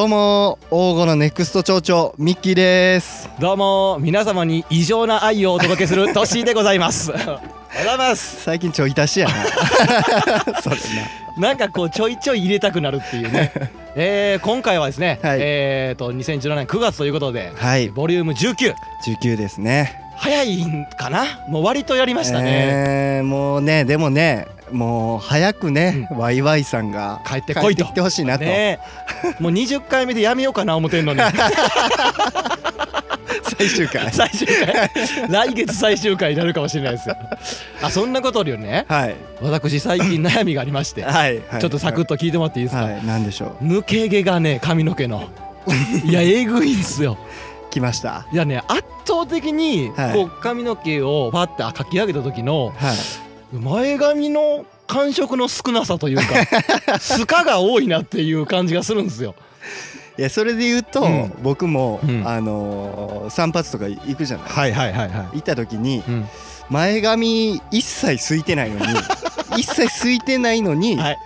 [0.00, 3.28] どうも王語のネクスト町長ミッキーです。
[3.38, 7.10] どうも皆様に異常な愛をお届けするトッシーでございます。
[7.10, 7.38] おはよう
[7.76, 8.40] ございます。
[8.40, 9.34] 最近ちょい足しやな。
[10.62, 10.76] それ
[11.38, 11.52] な。
[11.52, 13.52] んかこうちょいちょい入れたくなるっていうね。
[13.94, 15.38] えー、今回はですね、はい。
[15.42, 17.90] えーと2017年9月ということで、なはい。
[17.90, 18.72] ボリューム19
[19.20, 20.00] 19ですね。
[20.16, 21.26] 早いんかな？
[21.50, 27.84] もう割とやりましたね、えーもうねでもねもう早くね、ワイワイさんが帰ってこいと。
[27.84, 28.78] 帰ってほしいなと、ね
[29.38, 31.20] もう20回目でやめようかな思ってんのに。
[33.58, 34.10] 最終回。
[34.12, 34.90] 最終回。
[35.28, 37.16] 来月最終回になるかもしれないですよ。
[37.82, 38.86] あそんなことよりね。
[38.88, 39.16] はい。
[39.42, 41.02] 私最近悩みがありまして。
[41.02, 43.04] はい、はい、ちょっとサクッと聞いてもらっていいですか、はい。
[43.04, 43.64] なんでしょう？
[43.64, 45.28] 抜け毛がね髪の毛の。
[46.04, 47.18] いやえぐいんすよ。
[47.70, 48.26] 来ました？
[48.32, 50.14] いやね圧倒的にはい。
[50.14, 52.96] こう髪の毛をパッてかき上げた時のはい
[53.52, 59.34] 前髪の感触の少なさというか スカが多いなっていう感じがするんですよ。
[60.18, 61.32] いやそれで言うと、うん。
[61.42, 62.26] 僕も、うん。
[62.26, 66.28] あのー散髪とか行くじゃないはいはいはいはい、行った時にうん。
[66.68, 68.86] 前髪一切すいてないのに
[69.56, 71.18] 一切すいてないのに、はい。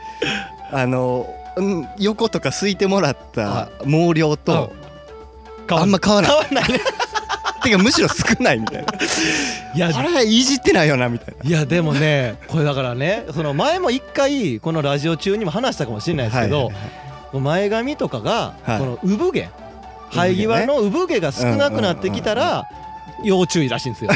[0.72, 4.72] あのーうん横とかすいてもらった毛量と、
[5.68, 6.80] あんま変わらない変わんないね
[7.64, 8.92] てかむしろ少ないみたいな。
[9.74, 11.48] いやあれいじってないよなみたいな。
[11.48, 16.70] いやでもねこれだからねその前も一回このラジオ中にも話したかもしれないですけど、
[17.32, 18.78] 前髪とかがはい。
[18.78, 19.48] この産毛
[20.12, 22.68] 生え際の産毛が少なくなってきたら
[23.24, 24.10] 要注意らしいんですよ。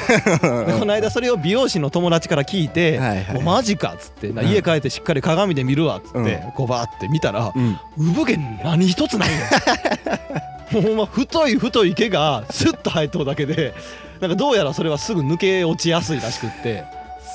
[0.67, 4.49] で この間それを美容師の友達から聞いてはいはい「もうマジか」っつってなうん。
[4.49, 6.53] 家帰ってしっかり鏡で見るわっつってうん。
[6.53, 7.79] こうバーって見たらうん。
[7.97, 9.37] 産毛何一つないの。
[10.73, 13.75] もうほんま太い太い毛がスッと生えとるだけで
[14.21, 16.85] なんかどうやらそれはすぐ抜け落ちやすいらしくって。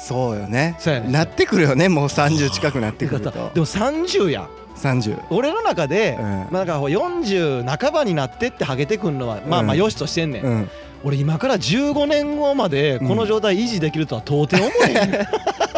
[0.05, 0.75] そうよね。
[0.79, 1.09] そうやね。
[1.09, 1.87] なってくるよね。
[1.87, 4.41] もう30近くなってくるでとも30や。
[4.41, 6.25] ん30俺の中で、うん。
[6.25, 9.79] まあ、なんか40半ばになってってハゲてくんのはまあまあうん。
[9.79, 10.69] よしとしてんねん、うん。
[11.05, 15.27] 俺今から15年後までこの状態維持できるとは到底思えへん、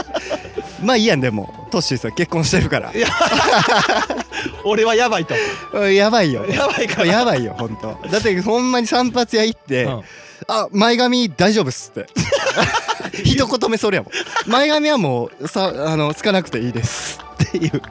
[0.85, 1.67] まあいいやんでも。
[1.71, 2.91] トッシーさん結婚してるから
[4.63, 5.35] 俺はやばいと。
[5.73, 6.45] うんやばいよ。
[6.45, 7.05] やばいから。
[7.05, 8.09] やばいよ本当。
[8.09, 10.01] だってほんまに散髪屋行ってうん
[10.47, 12.07] 「あ前髪大丈夫っす」って。
[13.23, 14.49] 一言目それやもん。
[14.49, 17.81] 前髪はもうさあのつかなくていいですっていう。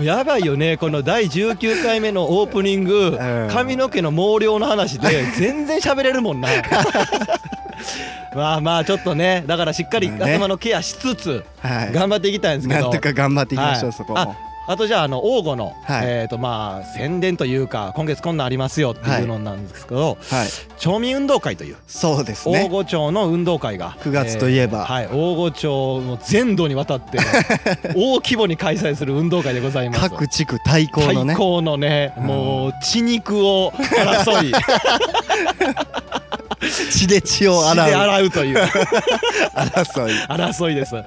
[0.00, 3.10] やばいよねこの第19回目のオープニング。
[3.10, 3.48] ん。
[3.50, 6.48] 髪の毛の毛量の話で全然喋れるもんな。
[8.34, 11.92] まあまあちょっとねだからしっかり頭のケアしつつはい。
[11.92, 12.80] 頑張っていきたいんですけど。
[12.82, 13.92] なんとか頑張っていきましょう、はい。
[13.92, 14.36] そこも
[14.68, 16.06] あとじゃああの王吾の、はい。
[16.06, 20.48] えっ、とまあ宣伝というか今月こんなんありますよっていうのなんですけど、はい。
[20.76, 24.84] 町民運動会というそうです大ね御町の運動会が9月といえば。
[24.84, 27.16] はい大御町の全土にわたって
[27.96, 30.10] 大規模に開催する運動会でございます。
[30.10, 31.32] 各地区対抗のね。
[31.32, 34.52] 対抗のねもう血肉を争い
[36.90, 38.58] 血で血を血で洗う洗うという。
[39.54, 40.24] 争い。
[40.26, 40.94] 争いです。
[40.96, 40.98] い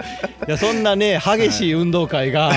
[0.50, 2.52] やそんなね激しい運動会が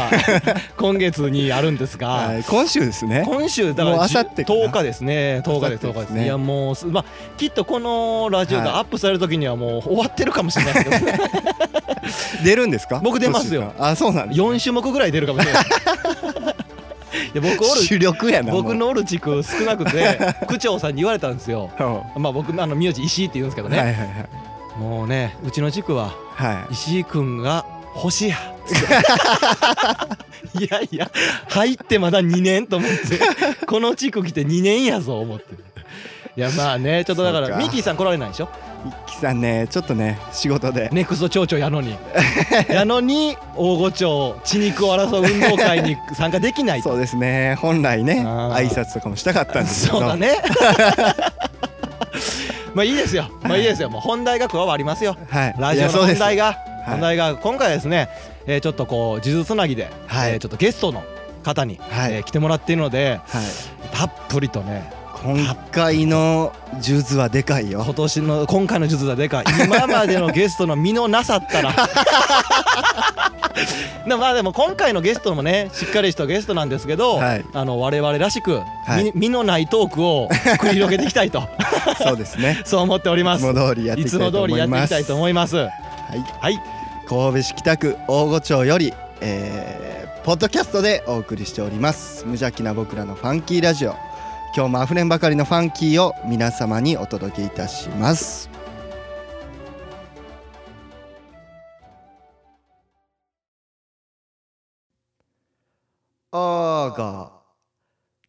[0.78, 2.44] 今月にあるんですが、はい。
[2.44, 3.24] 今週ですね。
[3.26, 4.60] 今週だからもう明後日かな。
[4.66, 5.42] 10日ですね。
[5.46, 5.86] 10日です。
[5.88, 6.24] 10日ですね。
[6.26, 7.06] いやもうすまあ
[7.38, 8.68] きっとこのラジオはい。
[8.68, 11.20] がアップされる時にはもう終わってるかもしれないですけどね。
[12.44, 13.00] 出るんですか？
[13.04, 13.74] 僕出ますよ。
[13.80, 15.66] あそうなんです4種目ぐらい出るかもしれない
[17.34, 20.18] いや僕おる主力やな僕のおる地区少なくて
[20.48, 21.70] 区長さんに言われたんですよ。
[21.78, 24.80] はまあ僕あの名字石井って言うんですけどね、いはいはい。
[24.80, 26.74] もうねうちの地区ははい。
[26.74, 28.38] 石井君が星や。
[30.60, 31.12] いやいや
[31.50, 32.98] 入ってまだ2年と思って
[33.68, 35.54] この地区来て2年やぞ思って。
[36.38, 38.50] いやまあねちょっとだからミキさん来られないでしょ？
[38.86, 40.90] 一輝さんねちょっとね仕事で。
[40.92, 41.98] ネクスト町長やのに。
[42.70, 46.90] やのに大御町血肉を争う運動会に参加できないと。
[46.90, 47.56] そうですね。
[47.62, 50.00] 本来ね挨拶とかもしたかったんですけど。
[50.00, 50.38] そうだね。
[52.74, 53.30] まあいいですよ。
[53.44, 53.90] まあいいですよ。
[53.90, 55.16] もう本題が加わりますよ。
[55.30, 55.56] はい。
[55.58, 56.46] ラジオの本題が。
[56.46, 56.58] はい。
[56.88, 58.10] 本題が今回はですね、
[58.48, 60.34] えーちょっとこう数珠つなぎで、はい。
[60.34, 61.04] えーちょっとゲストの
[61.44, 62.14] 方に、はい。
[62.16, 63.44] えー来てもらっているのではい。
[63.98, 64.92] たっぷりとね
[65.26, 67.82] 今回の数珠はでかいよ。
[67.84, 69.46] 今年の今回の術はでかい。
[69.66, 71.74] 今までのゲストの身のなさったら。
[74.06, 77.46] なまあでも今回のゲストもねしっかりしたゲストなんですけど、はい。
[77.54, 79.06] あの我々らしく、はい。
[79.06, 81.42] み身のないトークを繰り広げていきたいと。
[81.98, 82.62] そうですね。
[82.64, 83.48] そう思っております。
[83.48, 84.12] いいつも通りやっていき
[84.90, 85.56] たいと思います。
[85.56, 85.70] はい。
[86.40, 86.60] はい。
[87.10, 89.86] 神戸市北区大御町より、えー
[90.26, 92.24] ポッドキャストでお送りしております。
[92.24, 93.96] 無邪気な僕らのファンキーラジオ
[94.56, 98.50] 今日もあふれんばかりのファンキーを皆様にお届けいたします。
[106.32, 107.32] おーご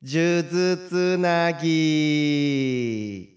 [0.02, 3.35] 数珠つなぎ。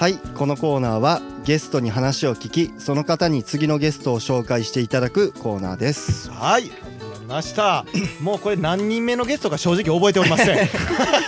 [0.00, 6.30] はいこのコーナーはゲストに話を聞きその方に次のゲストを紹介していただくコーナーです。
[6.30, 7.84] はい始まりました。
[8.22, 10.68] もうこれ何人目のゲストか正直覚えておりません。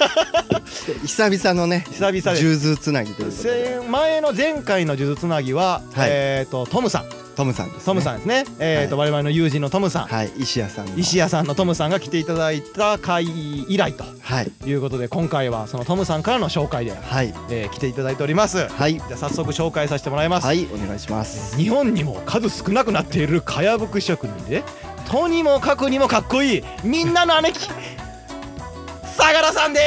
[1.05, 2.59] 久々のね久々です。
[2.61, 6.09] 数珠つなぎという前の前回の呪術つなぎは、はい。
[6.11, 8.45] えっ、とトムさんトムさんです、ね、トムさんですね。
[8.59, 10.97] えっ、と、我々の友人のトムさん、はい石屋さんの。
[10.97, 13.25] 石屋さんのトムさんが来ていただいた回
[13.69, 14.53] 以来とはい。
[14.67, 17.35] いうことで今回はそのトムさんからの紹介で、はい。
[17.51, 18.69] えー来ていただいております。
[18.69, 18.95] はい。
[18.95, 21.57] じゃあ早速紹介させてもらいます、はいお願いします。
[21.57, 24.63] 日本にも数少なくなっているかやぶく職人で
[25.11, 27.69] とにもかくにもかっこいいみんなの姉貴
[29.17, 29.81] 相良さんで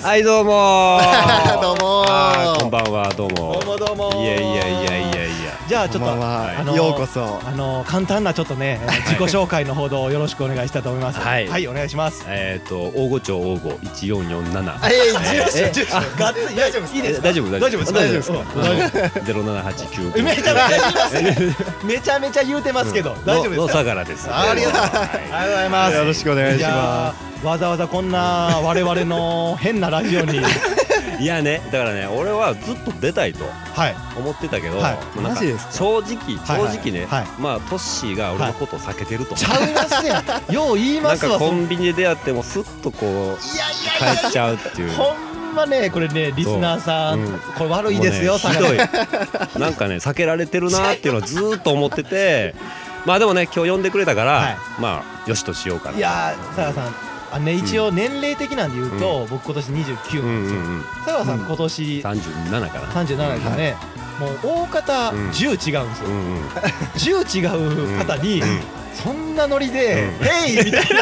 [0.00, 1.60] す、はい どうもー。
[1.60, 2.10] どうもー。
[2.10, 5.29] はいこんばんはどうどもうもどうもいやいやいやいや
[5.70, 6.16] じゃあちょっとあ
[6.64, 7.38] のーようこそ。
[7.46, 11.20] あの簡単なちょっとね自己紹介のほどをよろしくお願いしたいと思います。
[11.20, 11.68] はい。
[11.68, 12.24] お願いします。
[12.26, 14.80] えっ、と大御町大御一四四七。
[14.82, 17.28] えー、えじゅあガッツリ大丈夫いいですか？
[17.28, 18.38] 大丈夫大丈夫大丈夫ですか？
[18.40, 18.46] うん。
[18.62, 24.04] 大丈夫ゼロ七八九めちゃめちゃめちゃめちゃ言うてますけど大丈夫ですか？
[24.04, 24.28] です。
[24.28, 24.90] ありがとう。
[24.90, 25.96] ございます。
[25.96, 28.18] よろしくお願いしまやーわざわざこんな
[28.64, 30.38] 我々の変なラジオに。
[30.38, 30.40] い
[31.20, 33.44] いやねだからね俺はずっと出たいと
[33.74, 33.94] はい。
[34.16, 34.98] 思ってたけど、はい。
[35.20, 35.72] マジですか？
[35.72, 36.76] 正直正はいはい。
[36.78, 37.26] 直ね、はい。
[37.38, 40.10] まあトッシーが俺のことを避けてると、ちゃいますね
[40.54, 41.32] よう言いますわ。
[41.32, 44.90] そんかコンビニで出会ってもスッとこういやいやいや帰っちゃうっていう。
[44.92, 47.34] ほんまねこれねリスナーさん、そう。
[47.34, 47.38] うん。
[47.38, 48.78] これ悪いですよ、ねひどい。
[49.60, 52.54] なんかね避けられてるなっていうのをずーっと思ってて。
[53.06, 54.56] まあでもね今日呼んでくれたから、はい。
[54.78, 55.96] まあよしとしようかな。
[55.96, 61.46] いやー相良さんあね一応年齢的なんで言うと、僕今年29うんなんですよ、うんうん相良さんうん。
[61.46, 62.86] 今年37かな。
[62.88, 63.76] 37ですよね、
[64.18, 65.30] もう大方うん。
[65.30, 66.44] 10違うんですよ、うんうん。
[66.94, 68.60] 10違う方に、うん。
[68.94, 70.24] そんなノリで「うん。
[70.26, 71.00] ヘイ!」みたいな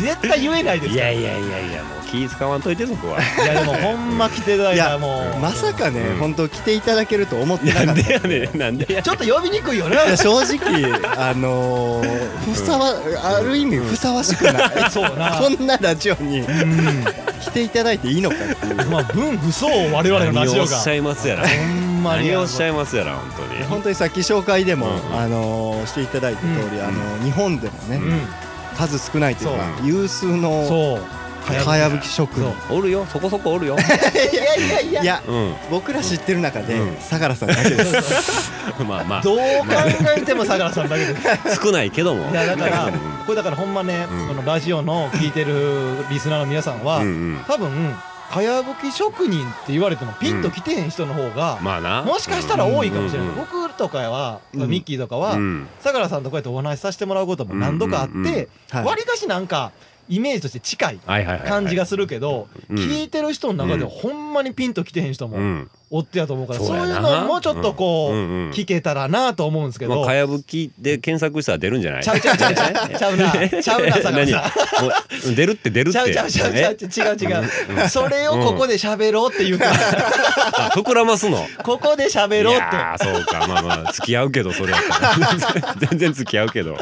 [0.00, 1.10] 絶対言えないですから。
[1.10, 3.18] いやいやいやいやもう気使わんといてそこは。
[3.44, 5.40] いやでもほんま来ていただいいやもう。
[5.40, 6.18] まさかね、うん。
[6.18, 9.96] 本当来ていただけると思ってなかなんったでやねんなんでやちょっと呼びにくいよね。
[9.96, 10.84] いや正直
[11.16, 15.38] あのー、ふさわある意味ふさわしくない、 そうな。
[15.40, 17.04] こんなラジオにうん。
[17.40, 18.76] 来ていただいていいのかっていう。
[18.90, 20.70] まあ分不相応我々のラジオが。
[20.70, 21.46] 何をおっしゃいますやら。
[21.48, 22.28] ほんまに。
[22.28, 23.64] 何をおっしゃいますやら本当に。
[23.64, 26.84] 本当にさっき紹介でも、うんあのーしていただいた通り、うん。
[26.84, 28.28] あのー日本でもね、うん
[28.76, 31.00] 数少ないというかそ有数のそう。
[31.64, 32.74] かやぶき職人。
[32.74, 33.06] おるよ。
[33.06, 33.76] そこそこおるよ。
[33.78, 35.22] いやいやいやいや。
[35.26, 35.54] うん。
[35.70, 36.96] 僕ら知ってる中で、うん。
[37.00, 38.50] 相良さんだけです。
[38.86, 39.22] まあまあ。
[39.22, 39.44] どう考
[40.16, 41.60] えても相良さんだけです。
[41.62, 42.30] 少ないけども。
[42.30, 42.92] いやだからうん。
[42.92, 44.28] これだからほんまね、うん。
[44.28, 47.40] このラジオの聞いてるリスナーの皆さんは、うんうん。
[47.46, 47.94] 多分
[48.30, 52.02] かやぶき職人って言われてもピンときてへん人の方が、まあな。
[52.02, 54.70] もしかしたら多いかもしれない、僕とかは、うん。
[54.70, 55.68] ミッキーとかは、うん。
[55.80, 59.72] 相良さんとこうやってお話しさせてもらうことも何度かあって、わりかしなんか
[60.08, 60.98] イメージとして近い
[61.46, 62.76] 感じがするけど、うん。
[62.76, 63.08] 聞い。
[63.08, 68.14] てる人の中ではほんまにピンときてへん人もうんおってやと思うから、そういうのもちょっとこう、
[68.52, 72.02] 聞けたらなと思うんですけど、まあ、かやぶきで検索したら出るんじゃない？
[72.02, 72.72] ちゃうちゃうちゃうちゃう。
[72.98, 73.30] ちゃうな
[73.62, 74.52] ちゃうな相良さ
[75.36, 75.98] 出るって出るって。
[75.98, 76.50] ちゃうちゃうちゃう
[76.86, 81.46] ちゃうえ違う違う、それをここで喋ろうって言うから、あ膨らますの？
[81.62, 83.46] ここで喋ろうっいやーそうか。
[83.46, 84.74] まあまあ付き合うけどそれ
[85.88, 86.72] 全然付き合うけど。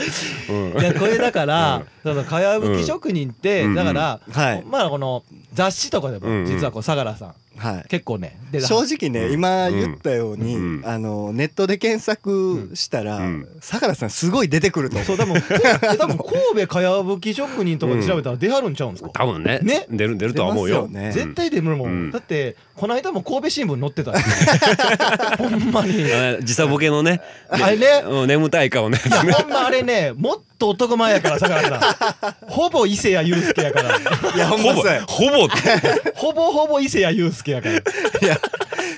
[0.48, 3.74] ういやこれだから、そのかやぶき職人って、うん。
[3.74, 4.64] だから、はい。
[4.66, 7.88] まあこの雑誌とかでも、実はこう相良さんはい。
[7.88, 9.32] 結構ね正直ね、うん。
[9.32, 10.82] 今言ったように、うん。
[10.84, 13.48] あのネットで検索したら、うん。
[13.60, 15.06] 相良さんすごい出てくると思う。
[15.06, 19.60] そう多分多分神戸かやぶき職人とかで調べたら出はるんちゃうんですか、多分ね。
[19.62, 19.86] ね？
[19.90, 20.88] 出る出るとは思うよ。
[20.88, 21.12] ね。
[21.12, 22.10] 絶対出るもん、うん。
[22.10, 24.18] だってこの間も神戸新聞載ってたよ。
[25.38, 26.12] ほんまに。
[26.12, 27.20] あ時差ボケのね。
[27.48, 27.86] あれね。
[28.06, 28.98] うん眠たい顔ね。
[28.98, 31.76] ほんまあれねもっと男前やから相良さ
[32.46, 32.48] ん。
[32.48, 33.96] ほぼ伊勢谷友介やから。
[33.96, 35.48] いやほんほぼまほぼ
[36.14, 37.74] ほぼほぼ伊勢谷友介やから。
[37.74, 37.82] い
[38.22, 38.38] や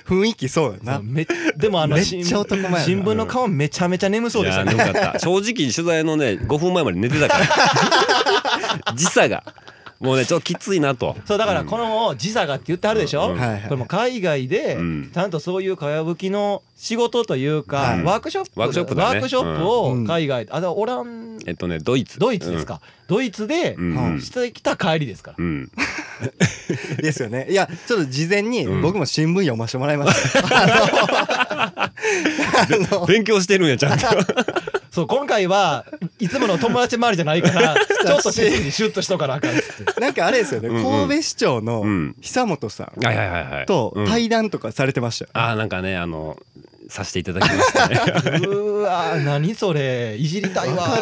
[0.06, 1.00] 雰囲気そうやな。
[1.02, 1.26] め
[1.56, 2.84] でもあのめっちゃ男前やな。
[2.84, 4.74] 新聞の顔めちゃめちゃ眠そうでしたね。
[4.74, 5.18] いや眠かった。
[5.18, 8.94] 正直取材のね5分前まで寝てたから。
[8.94, 9.42] 時差が
[10.00, 11.16] もうねちょっときついなと。
[11.24, 13.38] そうだからこの時差がって言ってあるでしょ、うん。
[13.38, 13.62] はいはい。
[13.62, 15.10] これも海外でうん。
[15.12, 18.02] ちゃんとそういうかやぶきの仕事というか、はい。
[18.02, 20.06] ワークショップワークショップワークショップをうん。
[20.06, 22.18] 海外あだからオランえっとねドイツ。
[22.18, 23.76] ドイツですか、ドイツで
[24.20, 25.70] してきた帰りですから、うん。
[27.00, 27.46] ですよね。
[27.50, 28.82] いやちょっと事前にうん。
[28.82, 31.92] 僕も新聞読ませてもらいました、
[33.06, 34.06] 勉強してるんやちゃんと
[34.96, 35.84] そう今回は
[36.18, 37.74] いつもの友達周りじゃないから
[38.06, 40.00] ちょっと背筋シュッとしとかなあかんっつって。
[40.00, 40.82] なんかあれですよね、うんうん。
[41.08, 42.16] 神戸市長のうん。
[42.22, 43.66] 久本さんはいはいはいはい。
[43.66, 44.06] とうん。
[44.06, 46.38] 対談とかされてましたよ、あーなんかねあの
[46.88, 48.00] させていただきましたね。
[48.46, 50.16] うわー何それ。
[50.16, 50.98] いじりたいわ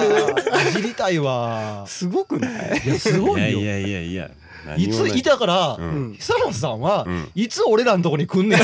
[0.71, 2.83] いじりたいわすごくない？
[2.85, 3.61] いやすごいよ。
[3.61, 4.31] いやいやいや
[4.77, 5.23] いつい。
[5.23, 6.15] たから、うんうん。
[6.19, 7.31] 久本さんは、うん。
[7.37, 8.61] いつ俺らのとこに来んねん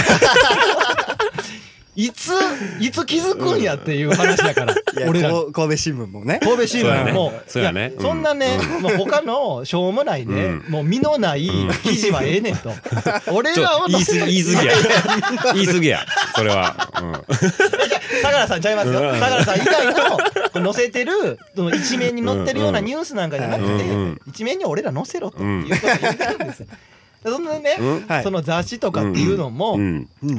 [1.97, 2.31] いつ
[2.79, 6.39] いつ気づくんやっていう話だから、 いや俺らこう神戸新聞もね。
[6.43, 7.33] 神戸新聞も。
[7.49, 7.93] そうやね。
[7.99, 8.23] いそん。
[8.23, 10.71] なね、もう他のしょうもないね、うん。
[10.71, 11.51] もう身のない
[11.83, 12.73] 記事はええねんと、
[13.33, 14.75] 俺らを言い過ぎ言い過ぎや。
[15.55, 16.07] 言い過ぎや。
[16.37, 16.91] それは、
[18.23, 19.01] 相良さんちゃいますよ。
[19.01, 19.87] うん相良さん以外
[20.63, 23.85] の載せてるその一面に載ってるようなニュースなんかじゃなくて、
[24.29, 26.67] 一面に俺ら載せろということを言ってるんですよ。
[27.25, 27.45] そん？
[27.45, 27.77] なね、
[28.23, 29.79] その雑誌とかっていうのも、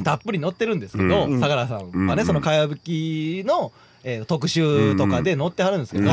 [0.04, 1.40] たっぷり載ってるんですけど、うん。
[1.40, 2.26] 相良さんはね、うん。
[2.26, 3.72] そのかやぶきの、
[4.04, 6.10] えー特集とかで載ってはるんですけど、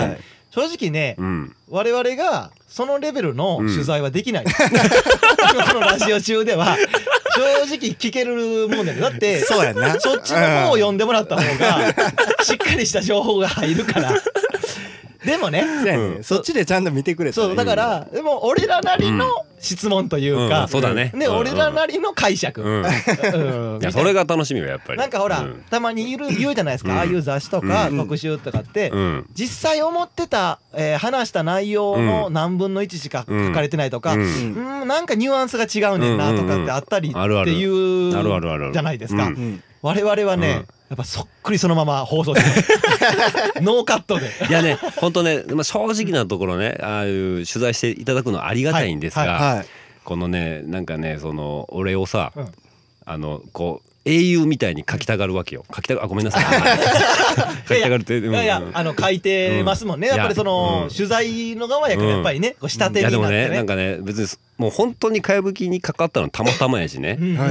[0.51, 1.55] 正直ね、うん。
[1.69, 6.77] 我々がそのレベルの取材はできない、 このラジオ中では。
[7.35, 7.41] 正
[7.77, 9.99] 直聞けるもんだけどだってそうやな。
[9.99, 11.93] そっちの方を読んでもらった方が
[12.43, 14.11] しっかりした情報が入るから
[15.25, 15.63] でもね
[16.23, 19.25] そっちでちゃんと見てくれそうだからでも俺らなりの
[19.59, 20.49] 質問といううん。
[20.49, 21.11] か、そうだね。
[21.13, 21.37] でうん。
[21.37, 22.61] 俺らなりの解釈、
[23.81, 24.99] いやそれが楽しみよやっぱり。
[24.99, 25.63] なんかほら、うん。
[25.69, 26.97] たまにいる言うじゃないですか、うん。
[26.97, 27.97] ああいう雑誌とかうん。
[27.97, 29.25] 特集とかって、うん。
[29.33, 37.39] 実際思ってた、えー話した内容の何分の1しか書かれてないとか、ううんん、なんかニュアンスが違うねんなとかってあったりっていうある
[38.33, 39.31] あるあるじゃないですか、
[39.81, 44.31] 我々はね、うんやっぱそっくりそのまま放送して ノーカットで。
[44.49, 49.57] いやね本当ね、まあ、正直なところねああいう取材していただくのはありがたいんですが、はい。
[49.57, 49.65] はい。
[50.03, 52.51] このねなんかねその俺をさ、うん。
[53.05, 55.63] あのこう英雄みたいに書きたがるわけよ。
[55.73, 56.43] 書きたがあごめんなさい。
[57.69, 60.15] 書きたがるっていやいやあの書いてますもんね、うん。
[60.15, 60.95] やっぱりその、うん。
[60.95, 63.49] 取材の側やからやっぱりねこう下手いやでもになってね。
[63.51, 67.17] ねなんかね別にもう本当にかやぶきにかかったのたまたまやしね。
[67.37, 67.45] か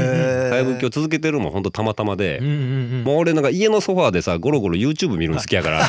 [0.57, 3.05] やぶきを続けてるのも本当たまたまで、うんうんうん。
[3.05, 5.89] もう俺なんか家のソファーでさゴロゴロ YouTube 見るの好きやから。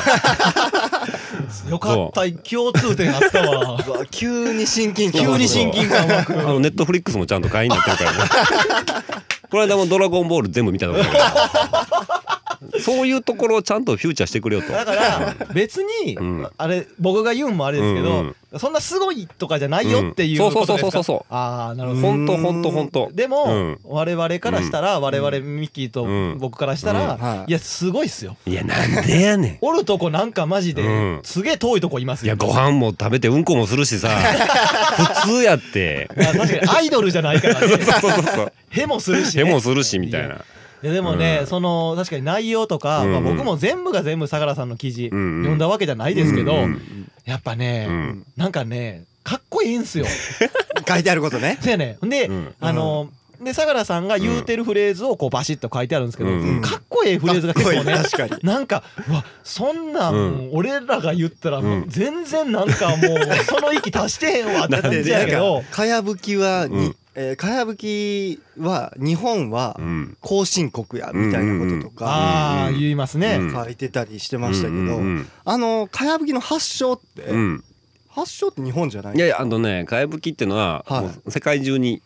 [1.68, 3.78] よかった共通点あったわ。
[4.10, 6.38] 急に親近感急に親近感湧く。
[6.38, 11.04] あのネットフリックスもちゃんと会員になってるからねこの間も「ドラゴンボール」全部見たところ
[12.80, 14.72] そういうところをちゃんとフューチャーしてくれよと。
[14.72, 16.50] だから別に、うん。
[16.56, 23.10] あれ僕が言うんもあれですけど、うんそんなすごいとかじゃないよっていうそうそうそうそうそうああなるほど、本当本当本当。
[23.12, 23.78] でも、うん。
[23.84, 26.38] 我々からしたら、我々ミッキーとうん。
[26.38, 27.50] 僕からしたら、い。
[27.50, 28.36] いやすごいっすよ。
[28.46, 29.58] いやなんでやねん。
[29.62, 31.20] おるとこなんかマジで、うん。
[31.22, 32.26] すげえ遠いとこいますよ。
[32.26, 34.08] いやご飯も食べてうんこもするしさ
[35.22, 36.10] 普通やって。
[36.16, 37.68] まあ確かにアイドルじゃないからね。
[37.70, 40.44] そうそうそうへもするし、ね、手もするしみたいな
[40.82, 41.46] いやでもね、うん。
[41.46, 43.12] その確かに内容とか、うん。
[43.12, 45.18] まあ、僕も全部が全部相良さんの記事、うん。
[45.18, 46.62] うん読んだわけじゃないですけど、うん。
[46.62, 48.26] うんやっぱね、うん。
[48.36, 50.06] なんかねかっこいいんすよ。
[50.88, 51.58] 書いてあることね。
[51.60, 52.54] そうやねで、うん。
[52.60, 53.10] あの
[53.40, 56.60] で相良さんが言うてるフレーズをこうバシッと書いてあるんですけど、うん。
[56.60, 58.42] かっこいいフレーズが結構ねかっこいい確かに。
[58.42, 60.50] なんかうわそんなん、うん。
[60.52, 62.98] 俺らが言ったら全然なんかもう
[63.46, 65.54] その域達してへんわってだって感じやけど。
[65.54, 70.16] なんかかやぶきはに、うんえーかやぶきは日本はうん。
[70.20, 72.78] 後進国やみたいなこととかああうん。
[72.78, 73.52] 言いますね、うん。
[73.52, 75.00] 書いてたりしてましたけど、
[75.44, 77.64] あのかやぶきの発祥って、うん。
[78.08, 79.16] 発祥って日本じゃない？
[79.16, 80.46] いやいやあのねかやぶきってい。
[80.46, 80.84] うのは、
[81.28, 82.02] 世界中に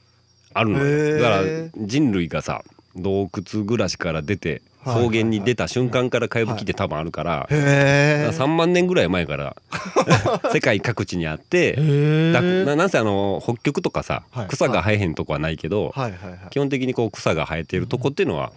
[0.53, 1.09] あるのへー。
[1.17, 1.37] よだか
[1.81, 2.63] ら人類がさ
[2.97, 8.31] 洞窟暮らしから出てはい草原に出た瞬間からかやぶきって多分あるから,、へえ。
[8.31, 9.57] 3万年ぐらい前から。
[10.53, 11.75] 世界各地にあって。
[11.79, 14.47] へだえななんせあの北極とかさ、はい。
[14.49, 16.13] 草が生えへんとこはないけど、はい。
[16.13, 16.31] はい。
[16.31, 16.39] はい。
[16.51, 18.53] 基本的にこう草が生えてるとこっていうのは、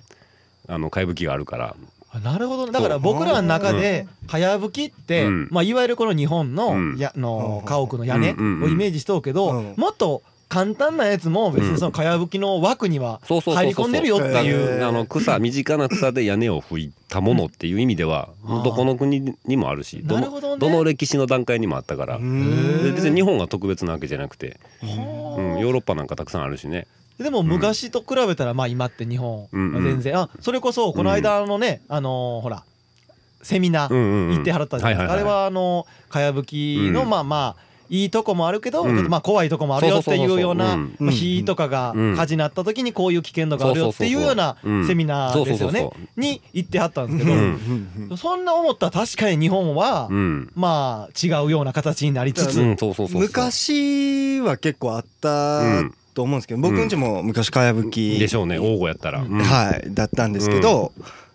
[0.68, 1.76] あのかやぶきがあるから。
[2.10, 5.48] あなるほどだから僕らの中でかやぶきって、うん。
[5.52, 6.98] まあ、いわゆるこの日本の,、うん。
[6.98, 7.68] やのうん。
[7.68, 8.34] 家屋の屋根を
[8.70, 9.74] イメージしとうけど、うん。
[9.78, 14.80] もっと簡単なやつも別にそのかやぶきの枠には入り込んでるよっていへう。
[14.80, 18.64] ーあの草身近な草で屋根を吹いたものっていう意味では、うん。
[18.64, 25.42] どこの国にもあるしどのどの歴史の段階にもあったから、別に日本が特別なわけじゃなくて、はあ。
[25.42, 26.88] うん、ヨーロッパなんかたくさんあるしね。
[27.20, 29.48] でも昔と比べたらまあ今って日本。
[29.52, 32.64] 全然、あそれこそこの間のね、あのーほら
[33.42, 37.10] セミナー行ってはらったじゃないですか、あれはあのかやぶきの、うん。
[37.10, 38.96] まあまあいいとこもあるけど、うん。
[38.96, 40.78] ちょっとまあ怖いとこもあるよっていうような
[41.12, 42.16] 火とかがうん。
[42.16, 45.90] 火事になった時にこういう危険度があるよっていうようなセミナーですよね。
[46.16, 47.36] に行ってはったんですけど、う
[48.14, 48.18] ん。
[48.18, 50.52] そんな思ったら確かに日本は、うん。
[50.56, 52.78] まあ違うような形になりつつ、うん。
[52.78, 53.22] そうそうそうそう。
[53.22, 59.40] 昔は結構あったうんと思うんですけど僕んちも昔かやぶきでしょうね王吾やったら、うん。
[59.40, 60.92] はいだったんですけど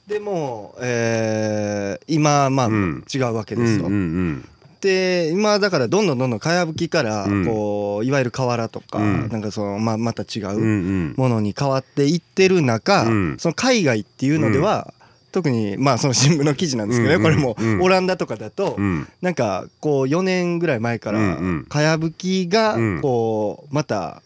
[0.09, 3.05] でもえー今まあうん。
[3.13, 3.87] 違うわけですよ。
[3.87, 4.49] うんうん
[4.83, 7.47] で今だからどんどんどんどんかやぶきからうん。
[7.47, 9.29] こういわゆる瓦とかうん。
[9.31, 13.37] なんかそのままた違うものに変わっていってる中うん。
[13.39, 14.93] その海外っていうのでは
[15.31, 17.81] 特にまあその新聞の記事なんですけどうんねこれもうん。
[17.81, 19.09] オランダとかだとうん。
[19.23, 21.37] なんかこう4年ぐらい前から
[21.69, 23.01] かやぶきがうん。
[23.01, 24.21] こうまた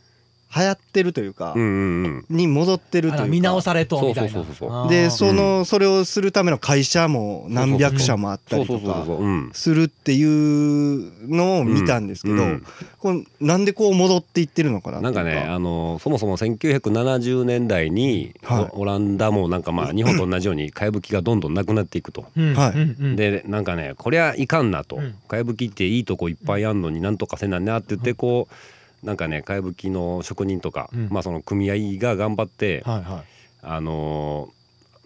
[0.57, 2.37] 流行ってるというかうんうんうん。
[2.37, 3.27] に戻ってるというか。
[3.27, 4.31] 見直されとみたいな。
[4.31, 4.89] そうそうそうそうあー。
[4.89, 9.05] でそのそれをするための会社も何百社もあったりとか
[9.53, 12.67] するっていうのを見たんですけど、うん。
[12.99, 18.69] これなんでこう戻っていってるのかななんかねあのそもそも1970年代に、はい。
[18.73, 22.25] オランダもなんかまあ 日本と同じようにかやぶきがどんどんなくなっていくと。
[22.35, 24.97] でなんかねこりゃいかんなと。
[24.97, 25.15] うん。
[25.29, 28.55] かやぶきっていいとこいっぱいあんのになんとかせなねって言ってこう
[29.03, 31.09] なんかねかやぶきの職人とか、うん。
[31.11, 33.25] まあその組合が頑張って、はいはい。
[33.62, 34.57] あのー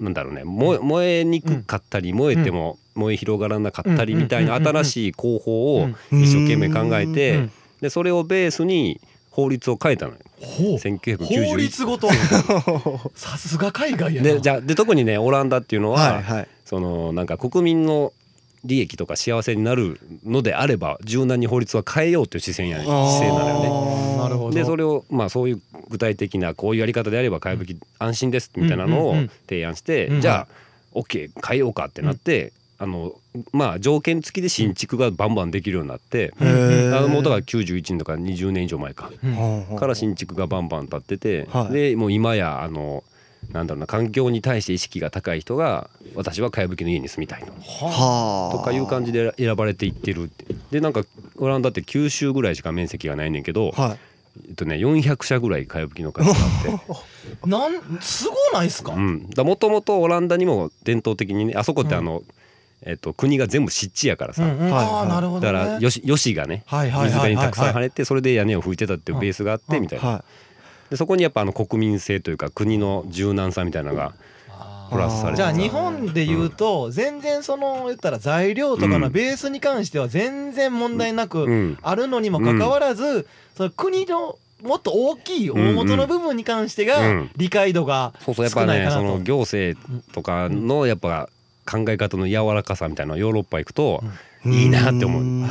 [0.03, 6.23] なんだろうね燃え燃えにくかったり燃えても燃え広がらなかったりみたいな新しい工法をうん。
[6.23, 8.99] 一生懸命考えうてんでそれをベースに
[9.31, 10.19] 法律を変えたのよ。
[10.41, 12.09] 法1991律ごと。
[13.15, 14.29] さすが海外やな。
[14.33, 16.49] でじゃあで特にねオランダっていうのは、はいはい。
[16.65, 18.13] そのなんか国民の
[18.65, 24.17] 利益とか幸せになるのであれば柔軟に法律は変えようという姿勢や姿勢なのよね。
[24.19, 24.55] なるほど。
[24.55, 33.13] でそれをまあそういう具体的なこういうやり方であれば買い引き安心ですみたいなのをうんうんうん提案して、うんじゃあ OK 変えようかってなって、あの
[33.53, 39.11] まあ条件付きで新築がバンバンできるようになって、あのもうだから91年とか20年以上前か。
[39.79, 41.73] から新築がバンバン建ってて、はい。
[41.73, 43.05] でもう今やあの
[43.53, 47.53] なんだろうな環境に対して意識が高い人が私はかやぶきの家に住みたいと。
[47.87, 48.57] はあ。
[48.57, 50.47] とかいう感じで選ばれていってるって。
[50.71, 51.03] でなんか
[51.37, 53.99] オランダって9州ぐらいしか面積がないねんけど、はい。
[54.49, 57.47] えっとね、400社ぐらいかやぶきの会社があって。
[57.49, 62.23] なんすごないっすか、もともとオランダにも伝統的にねあそこってあの、
[62.83, 64.71] えっと、国が全部湿地やからさ、うんうん。
[64.71, 70.09] はいああなるほど、だね、からよしよしがねはいはい水辺にたくさん晴れてそれで屋根を拭いてたっていうベースがあってうんみたいな。
[70.09, 70.25] は
[70.91, 74.13] でそこにやっぱあの国民性というか国の柔軟さみたいなのが
[74.49, 81.79] あプラスされてーじゃあさ日本で言うと全然その言ったら材料とかのベースに関しては全然問題なうくん。
[81.81, 83.27] あるのにもかかわらず
[83.57, 87.31] その国のもっと大きい大元の部分に関してうがん。
[87.37, 89.03] 理解度がそうそうやっぱ少ないかなと。
[89.03, 89.81] ねその行政
[90.13, 91.29] とかのやっぱ
[91.71, 94.03] 考え方の柔らかさみたいなのヨーロッパ行くと
[94.47, 95.23] いいなって思う。
[95.23, 95.47] うん。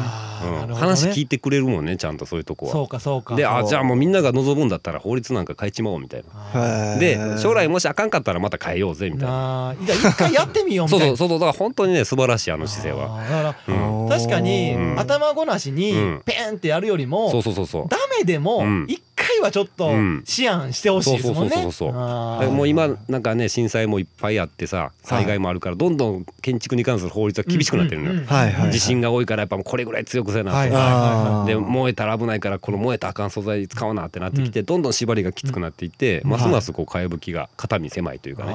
[0.74, 2.72] 話聞いてくれるもんねちゃんとそういうとこは。
[2.72, 3.36] そうかそうか。
[3.36, 6.24] であじゃあもうみんなが望むんだったら法律なんか変えちまおうみたい
[6.54, 6.98] な。
[6.98, 7.38] でー。
[7.38, 9.76] 将来もしあかんかったらまた変えようぜみたいな。
[9.80, 11.18] 一回やってみようみたいな。
[11.18, 13.22] そうそうそうそうだから本当にね素晴らしいあの姿勢は。
[13.22, 14.10] だからうん。
[14.10, 15.00] 確かにうん。
[15.00, 16.22] 頭ごなしにうん。
[16.26, 17.88] ペンってやるよりもそうそうそうそう。
[17.90, 18.86] ダメでもうん。
[18.88, 19.02] 一
[19.40, 20.24] 回はちょっとうん。
[20.40, 21.50] 思案してほしいですもんね。
[21.50, 22.68] そうそうそうそうそうもう。
[22.68, 28.22] 今なんかね震災もいっぱいあってさ災害もあるからどんどん建築に関する法律は厳しくなってるのよ。
[28.26, 38.52] はいはい地震が多いからやっぱもうこれぐらい強くせなとか、はいで燃えたら危ないからこの燃えたらあかん素材使わなってなってきて、どんどん縛りがきつくなっていって、ますますこうかやぶきが肩身狭いというかね。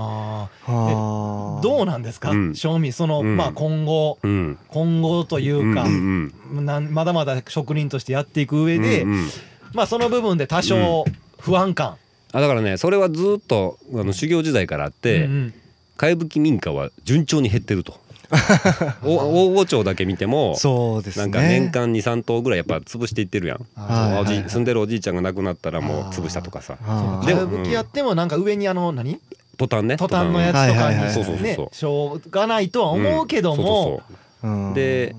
[1.62, 2.54] どうなんですか、うん。
[2.54, 3.36] 正味その、うん。
[3.36, 5.86] まあ今後うん、今後というか、
[6.90, 9.28] まだまだ職人としてやっていく上うんで、うんうん
[9.74, 11.04] まあその部分で多少
[11.38, 11.96] 不安感、
[12.32, 15.54] あだからねそれはずっとあの修行時代からあって、うんうん。
[15.96, 18.00] かやぶき民家は順調に減ってると。
[19.04, 21.22] お大御町だけ見てもそうですね。
[21.22, 26.76] なんか年間23棟ぐらいやっぱ潰していってるやん、はいおじ住んでるおじいちゃんが亡くなったらもう潰したとかさ。
[26.84, 27.26] あー。
[27.26, 29.20] でかやぶきやってもなんか上にあの何？
[29.56, 29.96] トタンね。
[29.96, 31.76] トタンのやつとかはいはいはいにそうそうそうねそう。
[31.76, 33.66] しょうがないとは思うけども、うん。
[33.66, 34.02] そうそう
[34.42, 34.50] そう。
[34.50, 34.74] うん。
[34.74, 35.14] で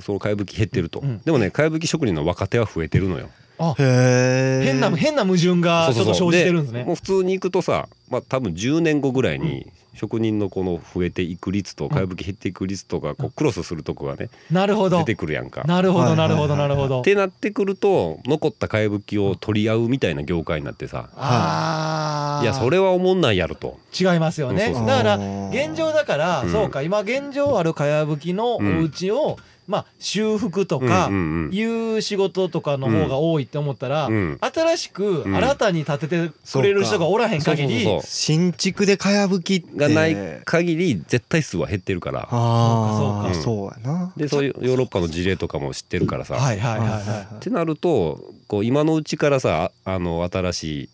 [0.00, 1.20] そのかやぶき減ってると、うん。
[1.24, 3.28] でもねかやぶき職人の若手は増えてるのよ。
[3.28, 6.84] あへえ変な変な矛盾がちょっと生じてるんですね。
[6.84, 15.64] もう普通に行くとさ、まあ、多分10年後ぐらいに職人のこの増えていく率とかやぶき減っていく率とかこうクロスするとこがねなるほど出てくるやんか。
[15.64, 17.04] なるほどなるほどなるほどっ。
[17.04, 22.44] てなってくると残ったかやぶきを取り合うみたいな業界になってさああ。
[22.44, 23.78] いやそれは思んないやろと。
[23.98, 24.66] 違いますよね。
[24.66, 25.16] そうそうだから
[25.48, 31.10] 現状だから、うんそうか今現状あるかやぶきのお家をまあ修復とか
[31.50, 34.38] いう仕事とかの方が多いって思ったら、うん。
[34.40, 35.36] 新しくうん。
[35.36, 42.28] 新たに建ててくれる人がおらへん限り、そうそうそう新築でかやぶきがない限り絶対数は減ってるから。
[42.30, 44.12] ああそうかそうやな。
[44.16, 50.88] でそういうヨーロッパの事例とかも知ってるからさ、はいはいはいはいはってなるとこう今のうちからさあの新しいい。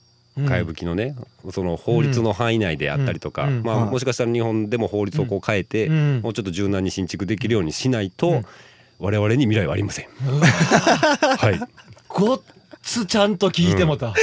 [0.46, 1.14] かやぶきのね、
[1.50, 6.20] その法律の範囲内であったりとか、まあ、はいもしかしたら日本でも法律をこう変えて、うん。
[6.22, 8.46] もうちょっと柔軟に新築できるようにしないと、うん。
[8.98, 10.06] 我々に未来はありません。
[10.08, 11.60] はい、
[12.08, 12.42] ごっ
[12.82, 14.14] つちゃんと聞いてもた。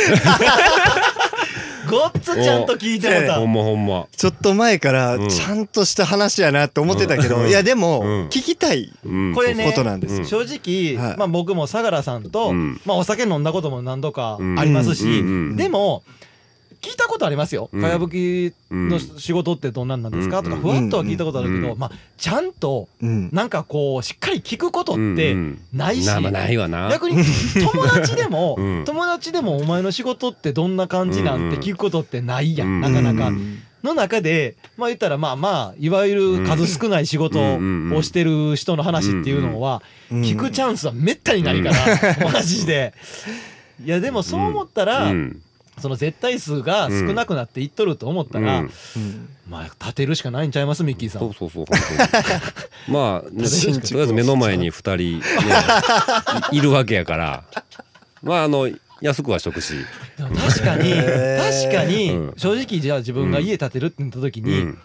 [1.89, 3.35] ごっつちゃんと聞いてもた。
[3.35, 3.45] ほ。
[3.45, 4.07] んまほんま。
[4.11, 5.29] ちょっと前からうん。
[5.29, 7.49] ちゃんとした話やなって思ってたけど、うん。
[7.49, 8.05] いやでもうん。
[8.27, 10.25] 聞きたいうん、これねことなんです。
[10.25, 11.17] 正直、はい。
[11.17, 12.81] まあ僕も相良さんと、うん。
[12.85, 15.03] まあお酒飲んだことも何度かありますし、
[15.55, 16.03] でも
[16.81, 17.69] 聞いたことありますよ。
[17.73, 17.81] うん。
[17.81, 23.29] かやぶきの仕事ってどんなんなんですか、うんとかふわっとは聞いたことあるけど、うんまあちゃんとうん。
[23.33, 25.59] なんかこうしっかり聞くことっうんてうん。
[25.73, 26.89] ないし、なまあないわな。
[26.89, 27.17] 逆に
[27.53, 28.85] 友達でも、うん。
[28.85, 32.81] 友達でもお前の仕事ってどんな感じなんて聞くことってないやん、うん。
[32.81, 33.27] なかなか。
[33.29, 42.93] うんの中でまあ言ったらまあまあいわゆる数少ない仕事をしてる人の話っていうのはうん聞くチャンスはめったにないからマジで。
[43.81, 45.41] いやでもそう思ったらうん
[45.79, 48.65] その絶対数が少なくなっていっとると思ったらうん。
[48.65, 49.29] うん。
[49.49, 51.19] まあ立てるしかないんちゃいますミッキーさ。
[51.19, 51.77] そうんそうそう本
[52.09, 52.29] 当に。
[52.89, 55.25] まあ、ね、新とりあえず目の前に2人、ね、
[56.51, 57.43] いいるわけやから。
[58.21, 58.69] まああの
[59.01, 59.73] 安くはしとくし、
[60.17, 62.33] 確かに確かにうん。
[62.35, 64.79] 正直じゃあ自分が家建てるってなった時に、うん。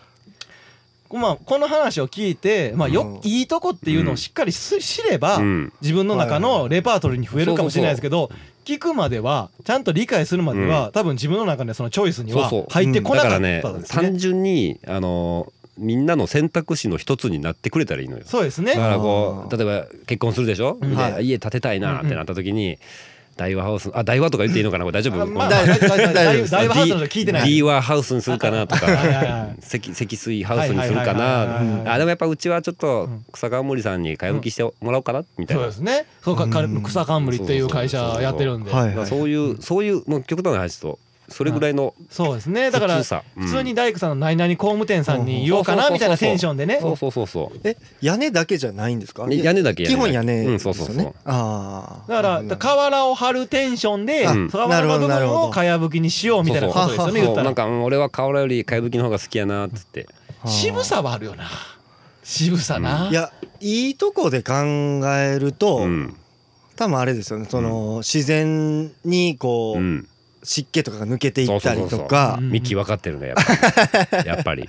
[1.12, 3.30] まあ、この話を聞いて、まあ、ようん。
[3.30, 5.72] いいとこっていうのをしっかりす知れば、うん。
[5.80, 8.30] 自分の中のレパートリーに増えるかもしれないですけど
[8.64, 14.02] 聞くまではちゃんと理解するまでは、多分自分の中でそのチョイスには入ってこなかっだからねたですね。
[14.02, 18.24] 単純にあのみんなの選択肢の一つになってくれたらいいのよ。
[18.26, 18.74] そうですね。
[18.74, 20.96] だからこあう例えば結婚するでしょ、うん。
[21.20, 22.78] 家建てたいなってなった時に、
[23.36, 24.84] 大和ハウスあ大和とか言っていいのかな？
[24.84, 25.74] これ大丈夫、あまあ大和
[26.74, 27.48] ハウスの人聞いてない。
[27.48, 31.92] D はハウスにするかなとか積積水ハウスにするかな？
[31.92, 35.62] あでもやっぱうちはちょっと草川森さんに買い向きしてもらおうかなみたいな。
[35.64, 36.06] そうですね。
[36.22, 36.82] そうかかうん。
[36.82, 38.70] 草冠っていう会社やってるんで。
[39.06, 42.70] そういうそういうもう極端な話とそれぐらいのそうですね。
[42.70, 43.22] だから普通さ。
[43.36, 46.78] うん普通に大工さんの何々工務店さんに言おうかなみたいなテンションでね。
[46.80, 47.60] そうそうそうそう。
[47.64, 49.26] え屋根だけじゃないんですか？
[49.26, 50.96] ね屋根だけ基本屋根うんですよねそうそう。
[50.96, 54.50] そうああだから瓦を張るテンションでうん。
[54.50, 57.34] 瓦の部分をかやぶきにしようみたいなことですよね言ったら。
[57.36, 60.06] そうなんかうん俺は瓦よりかやぶきの方が好きやなっつって。
[60.46, 61.44] 渋さはあるよな。
[62.22, 64.54] 渋さな、いやいいとこで考
[65.14, 66.16] えると、うん。
[66.76, 67.46] 多分あれですよね。
[67.50, 70.08] その、自然にこう、うん
[70.44, 72.36] 湿気とかが抜けていったりとか。
[72.38, 72.50] うん。
[72.50, 73.52] ミキ分かってるねやっぱ
[74.22, 74.22] り。
[74.28, 74.68] やっぱり。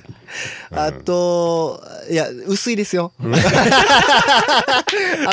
[0.72, 0.80] うん。
[0.80, 3.12] あといや薄いですよ。
[3.20, 3.26] あ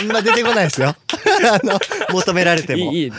[0.03, 0.89] んま出てこないですよ。
[0.89, 0.97] あ
[1.65, 1.79] の
[2.11, 2.93] 求められても。
[2.93, 3.13] いいいい。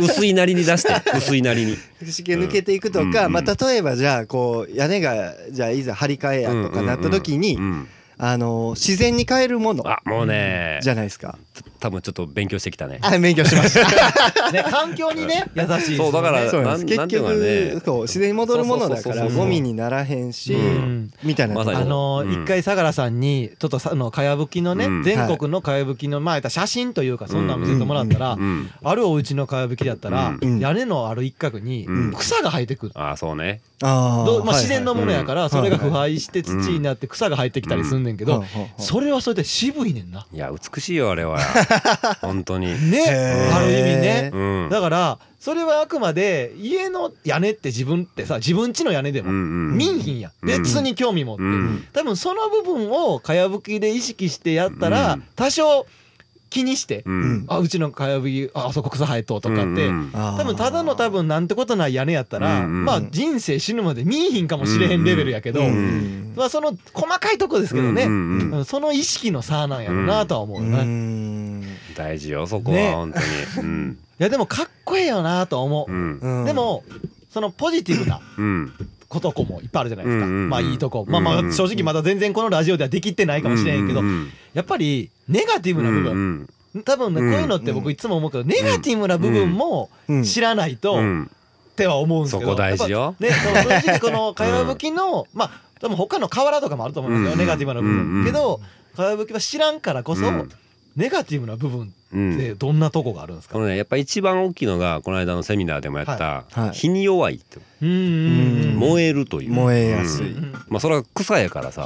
[0.00, 1.76] 薄いなりに出して薄いなりに。
[2.04, 3.32] 湿気抜けていくとか、うん。
[3.32, 7.62] まあ、例えばじゃあこう屋根がじゃあいざ張り替えやとかなった時に、うん。
[7.62, 7.88] うん。
[8.18, 10.78] あの自然に変えるものあもうね。
[10.82, 11.38] じゃないですか。
[11.82, 13.00] 多分ちょっと勉強してきたね。
[13.02, 14.52] あ勉強しました。
[14.52, 15.96] ね、環境にね優しいですよね。
[15.96, 16.84] そうだからそうなんです。
[16.86, 17.70] 結なんていうのかね。
[17.72, 21.10] 局そう自然に戻るものだからそうそうそうそうゴミにならへんし、うん。
[21.24, 21.56] みたいな。
[21.56, 21.76] まさに。
[21.78, 22.32] あのうん。
[22.32, 25.02] 一回相良さんにちょっとさあのかやぶきのね、うん。
[25.02, 28.70] 全国のかやぶきのまあ言ったら写真というかそんなん見せてもらったら、うん。
[28.84, 30.60] あるお家のかやぶきだったら、うん。
[30.60, 32.12] 屋根のある一角にうん。
[32.12, 33.60] 草が生えてくる、ああそうね。
[33.84, 35.50] あーどうまあ、はい自然のものやからうん。
[35.50, 38.44] それが腐敗して土になって草が生えてきたりすんねんけど、
[38.78, 40.26] それはそれで渋いねんな。
[40.32, 41.40] いや美しいよあれは
[42.20, 42.66] 本当に。
[42.90, 43.50] ね。
[43.52, 44.30] ある意味ね。
[44.32, 44.68] うん。
[44.70, 49.78] だからそれはあくまで家の屋根って自分ってさ自分家の屋根でもうんうんうん。
[49.78, 51.84] 別に興味持って、うん。
[51.92, 55.24] 多分その部分をかやぶきで意識してやったら、うん。
[55.34, 55.86] 多少
[56.52, 57.44] 気にして、うん。
[57.48, 60.10] あうちのかやぶきああそこ草生えとうとかって、うんうん。
[60.12, 62.84] 多分ただの多分なんてことない屋根やったら、うんうん。
[62.84, 66.32] まあ人生死ぬまで見えひんかもしれへんレベルやけど、ううん。
[66.32, 68.58] んまあその細かいとこですけどね、うんうんうん。
[68.58, 70.82] うんその意識の差なんやろなとは思ううよね。
[70.82, 71.64] いん
[71.96, 72.88] 大事よそこね。
[72.88, 73.18] は本当
[73.62, 73.66] に。
[73.66, 73.98] うん。
[74.18, 75.92] やでもかっこええよなとは思う。
[75.92, 76.18] うん。
[76.20, 76.44] うん。
[76.44, 76.84] でも
[77.30, 78.72] そのポジティブなうん
[79.12, 80.48] ことこもいっぱいあるじゃないですか、うんうんうん。
[80.48, 81.04] まあいいとこ。
[81.06, 86.12] まあまあ正直まだ全然このラジオではできてないかもしれへんけど、うんうんやっぱりネガティブな部分、
[86.74, 91.30] うん多分ねこういうのって僕いつも思うけど、ネガティブな部分もうん知らないと、っうん。
[91.76, 92.54] ては思うんですけど。
[92.56, 98.60] ね正直このかやぶきの、まあ多分他の瓦とかもあると思うんですよ、うんネガティブな部分、うんうんけど
[98.96, 100.50] かやぶきは知らんからこそ、うん。
[100.96, 101.92] ネガティブな部分って
[102.58, 103.54] どんなとこがあるんですか？
[103.54, 106.60] このねやっぱ一番大きいのがこの間のセミナーでもやったはい。
[106.60, 107.58] はい火に弱いって。
[107.82, 107.88] うん。
[107.88, 107.92] う
[108.70, 109.52] ん燃えるという。
[109.52, 110.32] 燃えやすい。
[110.32, 110.52] うん。
[110.68, 111.84] まあそれは草やからさ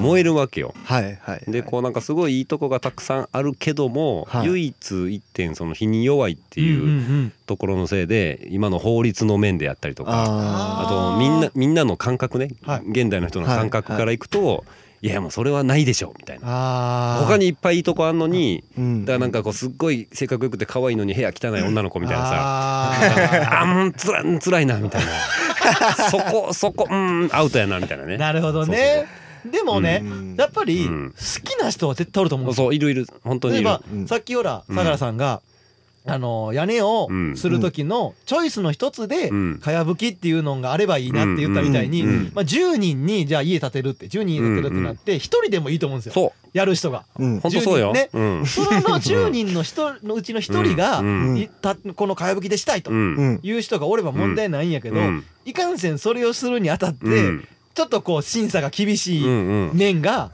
[0.00, 0.74] 燃えるわけよ。
[0.84, 1.50] はいはい。
[1.50, 4.46] でこうなんかすごいいいとこがたくさんあるけども、はい。
[4.46, 12.82] 唯一一点その火に弱いっていうんうんうところのせいで今の法律の面であったりとかああとみんなみんなの感覚ね、はい。
[12.90, 17.18] 現代の人の感覚からいくと、い、やもうそれはないでしょみたいな。
[17.24, 19.04] 他にいっぱいいいとこあんのにーうん。
[19.04, 22.32] だからなんかこうすっごい性格よくて可愛いのに部屋汚い女の子みたいなさ。
[22.34, 25.12] あ あーもうつらつらいなみたいな。
[26.10, 28.14] そこそこうんアウトやなみたいなね。
[28.14, 29.06] ーなるほどね。
[29.44, 30.34] でもねうん。
[30.36, 31.10] やっぱりうん。
[31.10, 32.50] 好きな人は絶対おると思う。
[32.50, 33.06] んそうですよそういるいる。
[33.22, 33.64] 本当にいる。
[33.64, 34.76] 例えばうんさっきほらうん。
[34.76, 35.40] 相良さんが
[36.08, 39.58] あの屋根をうんする時のチョイスの一つでうん。
[39.58, 46.12] かやぶきっていうのがあればいいなって言ったみたいにまあ10人にじゃあ家建てるって10人家建てるってなって1人でもいいと思うんですよ。
[46.14, 47.04] そやる人が。
[47.18, 47.40] うん。
[47.40, 48.10] 本当そうよ、10人ね。
[48.12, 48.46] うん。
[48.46, 51.02] その 10人の人のうちの1人が
[51.94, 55.24] このかやぶきでしたいという人がおれば問題ないんやけどうん。
[55.44, 57.48] いかんせんそれをするにあたってうん。
[57.74, 59.24] ちょっとこう審査が厳しい
[59.72, 60.30] 面が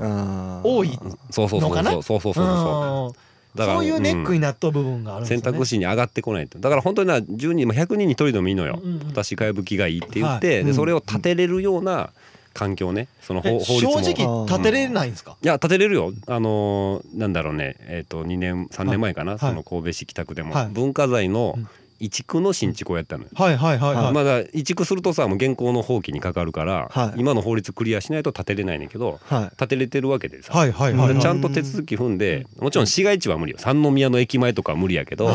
[0.65, 0.99] 多い
[1.31, 1.69] そうそうそう。
[1.69, 1.91] のかな？
[1.91, 3.19] そうそうそうそうそう。
[3.19, 3.24] うん
[3.55, 5.59] だからそういうネックになっとう部分があるんです選よね。
[5.59, 6.59] 択肢に上がってこないと。
[6.59, 12.11] だから本当にな10人まあ100人に1人でもいいのよ、うんうん私かやぶきがいいって言っはて、うんでそれを立てれるような
[12.53, 13.09] 環境ね。
[13.21, 14.03] そのえ法法律も。
[14.03, 15.37] 正直立てれないんですか？
[15.43, 16.13] いや立てれるよ。
[16.27, 17.77] あのーなんだろうね。
[17.81, 19.41] えっ、と2年3年前かな、はい。
[19.41, 20.67] その神戸市北区でも、はい。
[20.69, 21.69] 文化財のうん
[22.05, 23.31] 移築の新築をやったのよ。
[23.35, 24.13] はいはいはいはい。
[24.13, 27.21] まだ移築するとさもう現行の放棄にかかるから、はい。
[27.21, 31.21] 今の法律クリアしないと建てれないねんけどは建てれてるわけでさ、はいはいはいはい。
[31.21, 33.59] ちゃんと手続き踏んでもちろん市街地は無理よ。
[33.59, 35.33] 三宮の駅前とかは無理やけどこ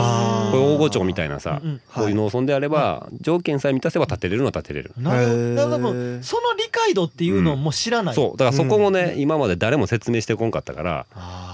[0.53, 4.93] れ大御町みたいなさ、うんうんこういう農村であれば条件さえ満たせば建てれるのは建てれる。
[4.97, 5.55] なるほど。
[5.55, 5.79] だから
[6.23, 8.15] その理解度っていうのをもう知らない。
[8.15, 8.37] そう。
[8.37, 11.05] だからそこもね、今まで誰も説明してこんかったから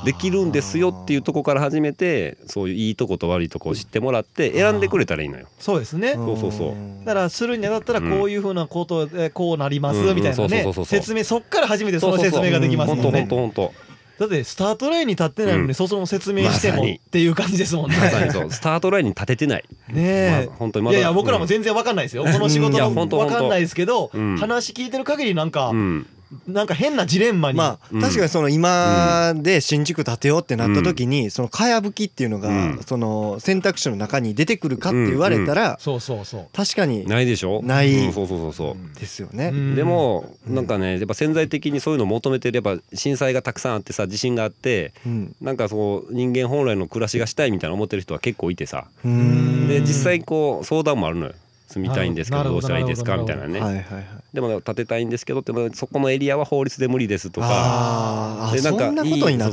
[0.06, 5.48] できるんですよっていうとこから始めてそういういいとこと悪いとこを知ってもらって選んでくれたらいいのよ。
[5.60, 6.12] そうですね。
[6.12, 7.06] いそうそうそう。
[7.06, 10.16] だからするにあたったらこういうふうなことでこうなりますうん。
[10.16, 10.66] みたいなね。
[10.86, 13.72] 説明そっから初めてその説明ができますもん本当本ね。
[14.18, 15.68] だってスタートラインに立ってないのうん。
[15.68, 17.98] にその説明してもっていう感じですもんね。
[17.98, 18.52] まさにそう。
[18.52, 19.66] スタートラインに立ててない。
[19.90, 20.88] ねまあ本当にえ。
[20.88, 20.98] まだ。
[20.98, 22.24] いやいや僕らも全然わかんないですよ。
[22.24, 23.34] この仕事いやの本当本当。
[23.34, 24.38] わかんないですけどうん。
[24.38, 26.08] 話聞いてる限りなんかうん
[26.48, 27.58] なんか変なジレンマに。
[27.58, 28.02] まあうん。
[28.02, 32.80] 確かにその今で新宿建てようってなった時にそのかやぶきっていうのがうん。
[32.86, 36.48] その選択肢の中に出てくるかって言われたらそうそうそう。
[36.54, 37.62] 確かにないでしょ？
[37.64, 38.14] ないうん。
[38.14, 39.00] そうそうそうそう。
[39.00, 39.52] ですよね。
[39.54, 39.76] うん。
[39.76, 45.36] でもなんかねやっぱ潜在的にそういうのを求めてれば震災がたくさんあってさ地震があってうん。
[45.42, 48.86] なんかそう人間本来の暮らしがしたいみたいな思ってる人は結構いてさ。
[49.04, 51.34] で実際こう相談もあるのよ。
[51.68, 53.18] 住みたいんですけどどどうしたらいいですか？
[53.18, 53.60] みたいなね。
[53.60, 54.06] はいはいはい。
[54.36, 57.48] でも建てたいんですけどってもそこのエリアは法律で無理ですとか。
[57.50, 58.74] あーあでなん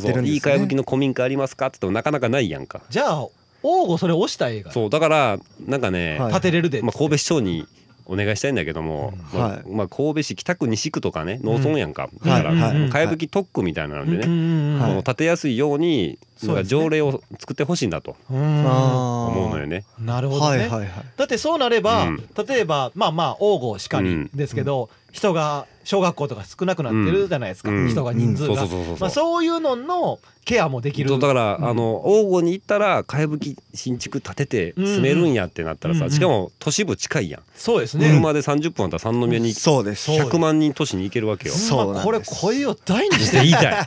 [0.00, 0.40] そうそういい。
[0.42, 1.68] かやぶきの古民家ありますか？
[1.68, 2.82] って言ってもなかなかないやんか。
[2.90, 3.26] じゃあ
[3.62, 6.28] 王吾それ押したらええからそうだからなんかね、はい。
[6.30, 6.82] 立てれるで。
[6.82, 7.64] まあ、神戸市長に
[8.06, 9.38] お願いしたいんだけども、うん。
[9.38, 9.62] まあはい。
[9.66, 12.80] まあ、神戸市北区西区とかね農村やんか、うんだから、はい。
[12.80, 19.84] はいかやぶき特区みたいなのでね、はいこの建てやすいようになんか条例を作ってほしいんだと思うのよね。
[19.98, 20.58] なるほどね。
[20.60, 20.90] はいはいはい。
[21.16, 22.28] だってそうなれば、うん。
[22.48, 24.30] 例えばまあまあ王吾しかりうん。
[24.34, 27.88] ですけど、人が小学校とか少なくなってるじゃないですか、うん。
[27.88, 31.08] 人が人数が、そういうののケアもできる。
[31.08, 31.68] そうだから、うん。
[31.68, 40.04] あの王吾に行ったらかやぶき新築建てて住めるんやってなったらさ、うんしかも都市部近いやん、そうですね、車で30分あったら三宮にそうです。
[40.04, 41.54] そう100万人都市に行けるわけよ。
[41.54, 43.86] そうほんまこれ声を大にしってて言いたい。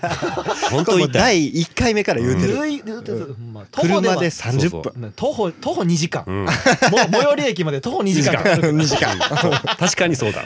[0.71, 1.07] 本当。
[1.07, 2.53] 第一回目から言うてる。
[2.85, 3.03] 言うん
[3.71, 5.01] 車で30分。
[5.01, 6.49] ね徒歩徒歩2時間、うん、も
[7.11, 8.37] 最寄り駅まで徒歩2時間。
[8.37, 9.17] かかる2時間。
[9.77, 10.43] 確かにそうだ。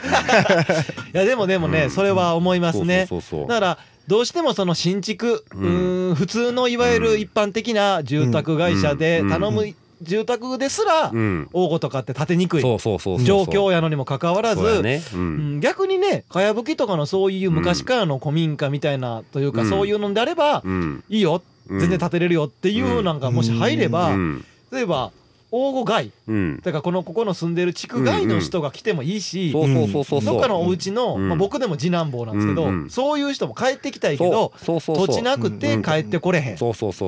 [1.12, 1.90] やでもでもね、うん。
[1.90, 3.06] それは思いますね。
[3.08, 3.48] そうそうそうそう。
[3.48, 3.78] だから
[4.10, 9.28] どうしてもその新築、ううん普通のいわゆる一般的な住宅会社でうん。
[9.28, 11.48] 頼む住宅ですらうん。
[11.52, 15.00] 応募とかって建てにくい状況やのにもかかわらずね。
[15.14, 15.16] う。
[15.16, 15.56] うん。
[15.58, 15.60] ん。
[15.60, 19.70] 逆にねかやぶきとかのそういう昔からの古民家みたいなというか、うん。
[19.70, 21.04] そういうのであれば、うん。
[21.08, 21.44] いいよ。
[21.68, 21.78] うん。
[21.78, 24.44] 全然建てれるよっていうなんかもし入れば、うん。
[24.72, 25.12] 例えば
[25.52, 26.10] 大御外。
[26.28, 26.60] うん。
[26.62, 29.52] だからこのここの住んでる地区外の人が来てもいいし。
[29.52, 31.28] どっかのお家の、うん。
[31.28, 32.90] まあ、僕でも次男坊なんですけど、うんうん。
[32.90, 35.04] そういう人も帰ってきたいけどそうそうそう。
[35.04, 35.06] そう。
[35.08, 36.54] 土地なくて帰ってこれへん。
[36.54, 36.58] っ。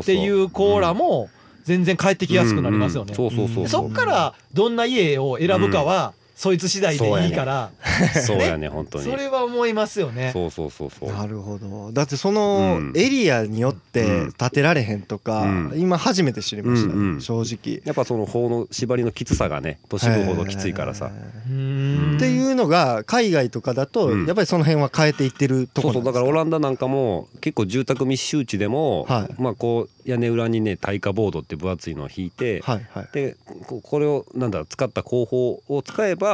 [0.05, 1.31] ていうコーラも
[1.65, 3.15] 全然帰ってきやすくなりますよね。
[3.15, 7.71] そっからどんな家を選ぶかは、そいつ次第でいいから。
[8.27, 9.05] そうやね 本当に。
[9.05, 10.31] それは思いますよね。
[10.33, 11.13] そうそうそうそう。
[11.13, 11.93] なるほど。
[11.93, 12.93] だってそのうん。
[12.97, 15.73] エリアによって建てられへんとか、うん。
[15.77, 17.21] 今初めて知りました、うんうん。
[17.21, 17.81] 正直。
[17.85, 21.13] やっぱその法の縛りのきつさがね都市部ほどきついからさ。
[21.13, 24.27] っていうのが海外とかだとうん。
[24.27, 26.13] やっぱりその辺は変えていってるところそうそう。
[26.13, 29.41] だからオランダなんかも結構住宅密集地でも、はい。
[29.41, 33.37] まあこう屋根裏にね耐火ボードって分厚いのを引いて、はいはいで
[33.69, 36.32] ここれをなんだ使った工法を使えば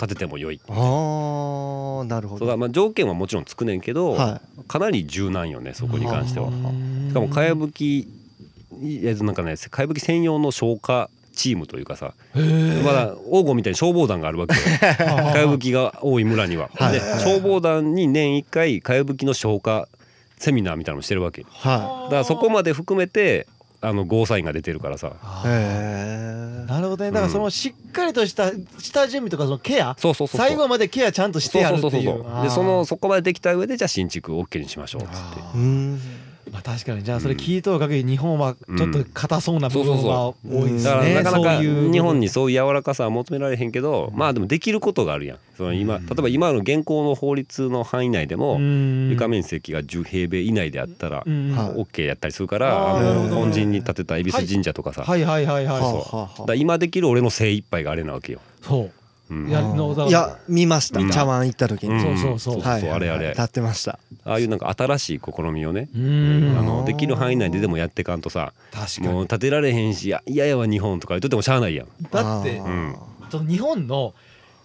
[0.00, 0.58] 建てても良い。
[0.66, 2.46] あーなるほど。
[2.46, 6.48] そまあ条件はもちろんつくねんけど、はかなり柔軟よねそこに関しては。
[6.48, 7.08] うん。
[7.08, 8.08] しかもかやぶき
[8.72, 14.60] なんかねかやぶき専用の消火チームというかさまだ王吾みたいに消防団があるわけよ。
[14.96, 16.70] かやぶきが多い村には。
[16.74, 16.94] はい。
[16.94, 19.86] で消防団に年1回かやぶきの消火
[20.38, 21.44] セミナーみたいなのしてるわけ。
[21.50, 23.46] はだからそこまで含めて
[23.82, 25.12] あのゴーサインが出てるからさ。
[25.44, 27.10] なるほどね。
[27.10, 30.40] だからそのしっかりとした下準備とかそのケアそうそうそう。
[30.40, 31.90] 最後までケアちゃんとしてやるっていう。
[31.92, 35.16] そうそうそうそうでそのそこまでできた上でじゃあ新築 OK にしましょうっつって。
[36.50, 37.04] まあ確かに。
[37.04, 40.34] じゃあそれ聞いとる限り日本はちょっと硬そうな部分が多
[40.66, 45.38] いですだからねなかなか日本にそういう柔らかさは求められへんけどまあでもできることがあるやん。
[45.56, 49.10] その今例えば今の現行の法律の範囲内でもうん。
[49.10, 55.00] 床面積が10平米以内であったら OK やったりするからあの本陣に建てた恵比寿神社とかさ。
[55.02, 55.24] だかはい。
[55.24, 55.46] はい。
[55.46, 55.66] はい。
[55.66, 55.76] はい。
[55.76, 58.40] はあそはあはら今できる俺の精一杯があれなわけよ。
[58.62, 58.99] うそう
[59.50, 61.00] やのだあいや見ました。
[61.10, 61.94] 茶碗行った時に。
[61.94, 62.00] ん。
[62.00, 62.54] そうそうそう。
[62.54, 63.30] そうそうあれあれ。
[63.30, 63.98] 立ってました。
[64.24, 65.88] ああいうなんか新しい試みをね。
[65.94, 66.56] うん。
[66.58, 69.08] あのできる範囲内ででもやってかんとさ確かに。
[69.08, 71.86] もう建てられへんしいや嫌やわ日本とか言っとってもしゃあないやん。
[72.10, 72.64] だってあー。
[72.64, 72.96] うん
[73.30, 74.14] その日本の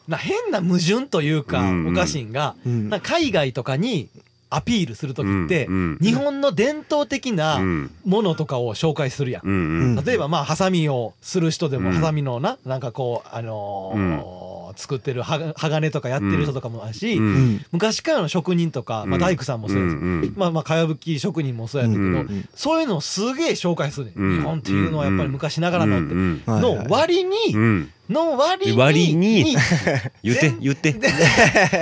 [0.08, 1.94] な変な矛盾というかうんうん。
[1.94, 2.90] おかしいんがうん。
[2.90, 4.10] な海外とかに
[4.52, 5.98] アピールする時ってうんうん。
[6.00, 7.92] 日本の伝統的うなん。
[8.06, 9.48] ものとかを紹介するやん。
[9.48, 9.54] うん
[9.98, 10.06] うん。
[10.06, 11.96] 例えばまあハサミをする人でもうん。
[11.96, 14.45] ハサミのななんかこうあのー
[14.76, 17.26] 作ってるは鋼とかやってる人とかもあるしうん。
[17.26, 17.66] うん。
[17.72, 24.34] 昔からの職人とかまあ大工さんもそうやしうんうんまあまあかやぶき職人もそうやねんうんけどそういうのをすげえ紹介するねうん。
[24.34, 26.16] ん日本っていうのはやっぱり昔ながらのって。
[26.48, 29.56] の割にうんの割に割に
[30.24, 30.96] 言って全言って。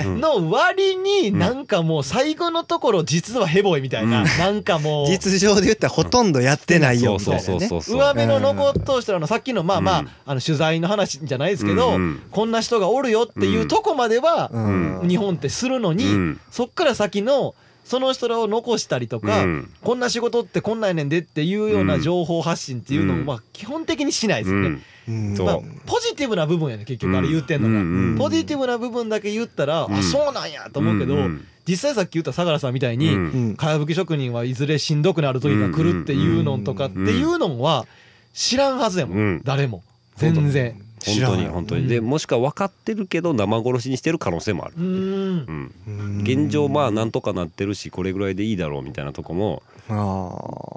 [0.05, 0.21] うん。
[0.21, 4.27] の割になんかもう最後のところ実はヘボいみたいな、うん。
[4.39, 7.67] なんかもう実情で言ったらほとんどやってないよそうみたいなね。
[7.67, 7.97] そうそうそうそう。
[7.97, 10.09] 上目の残っとしたのさっきのまあまあ,、うん。
[10.25, 12.21] あの取材の話じゃないですけど、うんうん。
[12.31, 14.59] こんな人がおるよっていうとこまではう
[15.05, 15.07] ん。
[15.07, 16.39] 日本ってするのに、うん。
[16.51, 17.55] そっから先の
[17.93, 19.69] その人らを残したりとか、うん。
[19.84, 22.01] こんな仕事ってこんなんやねんでっていうようなうん。
[22.01, 23.19] 情報発信っていうのうん。
[23.19, 24.82] もまあ基本的にしないですよね。
[25.08, 25.29] うん。
[25.29, 25.38] うん。
[25.38, 25.45] そう。
[25.45, 29.93] まあ、ポジティブな部分やね結局あれ言ってんのが、うんうんポジティブな部分だけ言ったら、うん。
[29.93, 33.32] あそうなんやと思うけど、うん実際さっき言った相良さんみたいに、うん。
[33.32, 33.56] うん。
[33.56, 37.86] かやぶき職人はいずれしんどくなる時が来るっていうのとかっていうのは
[38.34, 39.41] 知らんはずやもん、うん。
[39.43, 39.84] 誰も。
[40.15, 41.87] 全然本当に本当に。
[41.87, 45.51] でもしくは分かってるけど生殺しにしてる可能性もあるうーんう。
[45.51, 45.71] ん。
[45.87, 46.21] うん。
[46.21, 49.63] 現状まあなんとかなってるしこれぐらいでいいだろうみたいなとこも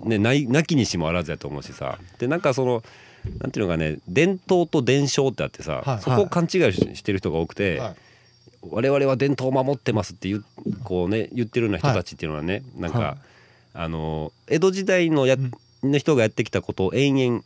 [0.05, 1.99] ねないなきにしもあらずやと思うしさ。
[2.19, 2.83] でなんかその
[3.39, 6.01] なんていうのかね伝統と伝承ってあってさ、はい。
[6.01, 7.97] そこを勘違いししてる人が多くて、はい。
[8.69, 10.45] 我々は伝統を守ってますって言う
[10.83, 13.17] こうね言ってるような人たちっていうのはね、なんか、はい。
[13.75, 15.37] あの江戸時代のや、
[15.83, 17.45] の人がやってきたことを延々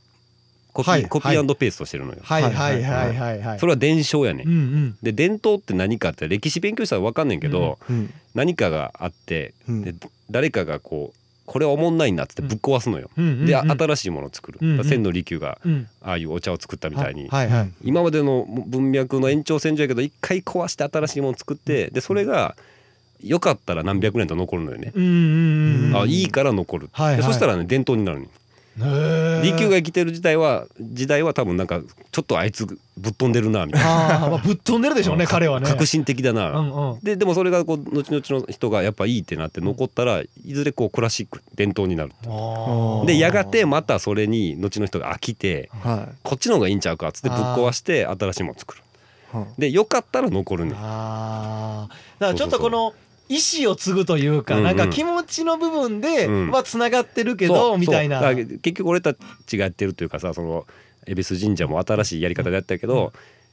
[0.73, 2.19] コピー、はいコピーペーストしてるのよ。
[2.23, 2.83] はいはいはい
[3.15, 4.97] はいはいそれは伝承やね、うんうん。
[5.03, 9.83] で伝統って何かって歴史勉強したら分かんねんけど、うん何かがあって、うん。
[9.83, 9.93] で
[10.31, 13.11] 誰かがこうこれはおもんないなっつってぶっ壊すのよ。
[13.19, 13.47] うんうんうん。
[13.47, 14.85] であ新しいものを作る、うんうん。
[14.85, 15.89] 千利休がうん。
[16.01, 22.55] ああいうお茶を作ったみたいに、はいはい今までの文脈の延長線上やけど一回壊して新しいものを作ってでそれが
[23.23, 24.93] よかったら何百年と残るのよね。
[24.95, 25.97] うんうんうん。
[26.03, 27.17] あいいから残る、はいはい。
[27.17, 28.31] でそしたらね伝統になるのよ
[28.87, 29.43] へー。
[29.43, 31.81] 利休が生きてる時代は時代は多分なんか
[32.13, 33.89] ちょっとあいつぶっ飛んでるなみたいな。
[34.29, 35.67] まあぶっ飛んでるでしょうね彼はね。
[35.67, 37.01] 革新的だな、うんうん。
[37.01, 42.13] ででもそれがこう後々の人がやっぱいいってなって残ったらいずれこうクラシック伝統になる
[43.07, 48.83] でやがてまたそれに後の人が飽きてはこっちの方がいいんちゃうかっつってぶっ壊して新しいもの作る。
[49.59, 50.73] でよかったら残るね。
[50.73, 51.89] だか
[52.19, 52.95] らちょっとこの
[53.31, 54.67] 意思を継ぐというかうんうん。
[54.67, 56.51] なんか気持ちの部分でうん。
[56.51, 58.21] はつながってるけどみたいな。
[58.35, 59.15] 結局俺た
[59.47, 60.67] ちがやってるというかさその
[61.07, 63.13] 恵比寿神社も新しいやり方でやったけど、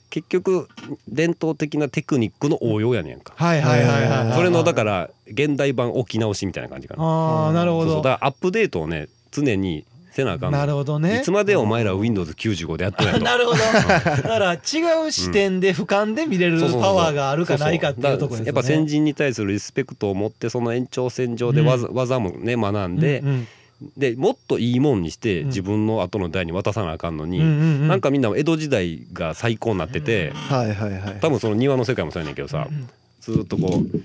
[0.09, 0.67] 結局
[1.07, 7.03] 伝統的なテクニックの応用やねんか、はいはいはいはいはいそれのだから現代版置き直しみたいな感じかな。
[7.03, 7.85] ああなるほど。
[7.85, 8.03] そうそう。
[8.03, 9.85] だからアップデートをね常に
[10.17, 10.57] せなあかんの。
[10.57, 11.19] なるほどね。
[11.19, 13.57] いつまでお前ら Windows95 でやっとんやと なるほど。
[13.61, 14.57] だから違
[15.07, 23.47] う視点で俯瞰で見れるパワーがあるかないかっていうところですよねやっぱ先人に対するリスペクトを持ってその延長線上で技,、技もね学んで、うんうん。
[23.95, 25.47] でもっといいもんにしてうん。
[25.47, 27.53] 自分の後の代に渡さなあかんのに、うんうんう
[27.85, 27.87] ん。
[27.87, 32.87] なんかみんな江戸時代が最高になってて、はいはいはい多分その庭の世界もそうやねんけどさ、うん
[33.19, 33.99] ずっとこう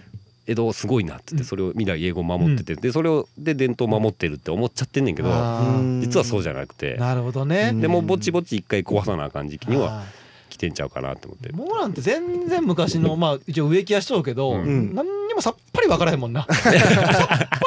[0.46, 6.00] 江戸すごいなっつってそれを未来英語を守ってて、でそれをで伝統を守ってるって思っちゃってんねんけどあー。
[6.00, 6.96] 実はそうじゃなくて。
[6.96, 7.70] なるほどね。
[7.72, 7.80] うん。
[7.80, 10.04] でもぼちぼち一回壊さなあかん時期にはあ
[10.50, 11.52] 来てんちゃうかなって思って。
[11.52, 14.94] もうなんて全然昔のまあ一応植木屋しとうけど、うん。
[14.94, 16.46] 何にもさっぱり分からへんもんな。
[16.48, 16.70] さっぱ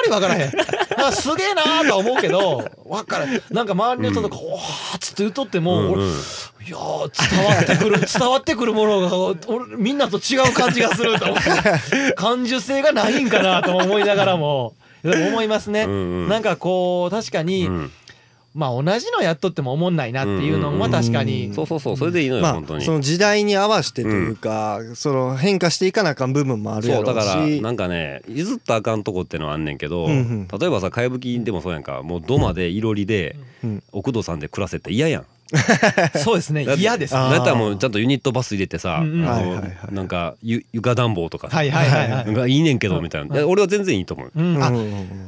[0.04, 0.52] り分からへん。
[0.98, 3.42] あすげえなーとは思うけど分からへん。
[3.52, 6.14] なんか周りの人とか「おーっつって言っとっても、俺うんうん。
[6.66, 15.94] いやー伝わってくる 伝わってくるものが俺みんなと違う感じがすると思って感受性がないんかなと思いながらも思いますね、うんう
[16.26, 16.30] ん。
[16.30, 17.92] なんかこう確かに、うん
[18.56, 21.98] まあ同じのやっとっても思んないなっていうのも確かに、うんそうそうそう。
[21.98, 22.84] それでいいのよ、ま本当に。
[22.84, 27.08] あその時代に合わせてというか、その変化していかなあかん部分もあるやろうし。
[27.08, 30.48] そうだからなんかね譲ったらあかんとこってのはあんねんけど、うんうん。
[30.48, 32.02] 例えばさかやぶきでもそうやんか。
[32.02, 33.84] もう土間でいろりでうん。
[33.92, 35.26] 奥戸さんで暮らせって嫌やん
[36.24, 36.66] そうですね。
[36.78, 37.16] 嫌です。
[37.16, 37.32] あー。
[37.32, 39.30] だったらもうちゃんとユニットバス入れてさ、うんうん。
[39.30, 44.72] あのはいはいはいなんかゆ床暖房とかさ、はいはいはいはい、がいいねんけどみたいな、俺は全然いいと思う、うん、あ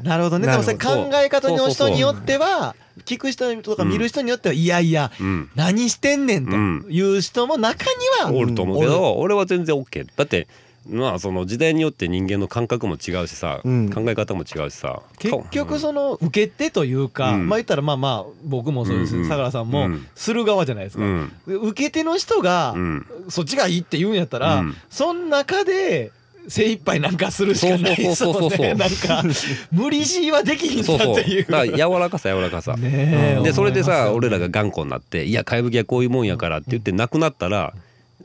[0.03, 0.47] なるほどね。
[0.47, 6.83] でもそれ考え方の人によっては聞く人とか見る人によってはいやいやうん、何してんねんうん。
[6.83, 7.91] という人も中に
[8.23, 10.47] はおると思うけおど俺は全然 OK だって
[10.89, 13.89] まあその時代によって人間の感覚も違うしさ、うん。
[13.89, 15.01] 考え方も違うしさ。
[15.19, 17.49] 結局その受け手というか、うん。
[17.49, 19.15] まあ言ったらまあまあ僕もそうです。
[19.15, 19.29] うんうん。
[19.29, 20.07] 相良さんもうん。
[20.15, 21.31] する側じゃないですか、うん。
[21.45, 23.05] 受け手の人がうん。
[23.29, 24.75] そっちがいいって言うんやったら、うん。
[24.89, 26.11] そん中で
[26.47, 29.21] 精一杯なんかするしかないですそうそうそうそうもんねなんか
[29.69, 31.45] 無理強いはできひんっていう。
[31.45, 37.73] だから柔らかさ柔らかさ、でそれでさ俺らが頑固になって「いやかやぶきはこういうもんやから」って言ってなくなったら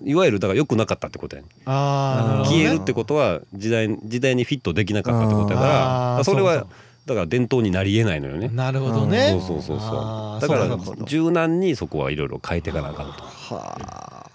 [0.05, 1.49] いわゆるだから良くなかったってことやね。
[1.67, 6.67] あ消えるってことは時代時代にフィットできなかったってことやからだからそれは
[7.07, 8.49] だから伝統になりえないのよね。
[8.53, 10.41] なるほどね、そうそうそうそう。
[10.41, 13.13] だから柔軟にそこはいろいろ変えていかなあかんと。
[13.55, 14.31] はあ。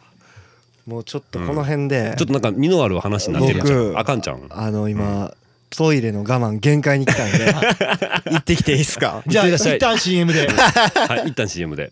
[0.85, 4.47] もうちょっとこの辺で、ちょっとなんか身のある話になってるじゃん僕あかんちゃうん。
[4.49, 5.33] あの今、
[5.69, 7.53] トイレの我慢限界に来たんで
[8.31, 9.23] 行ってきていいですか？
[9.27, 10.47] じゃあ一旦 CM で。
[10.47, 11.91] はい一旦 CM で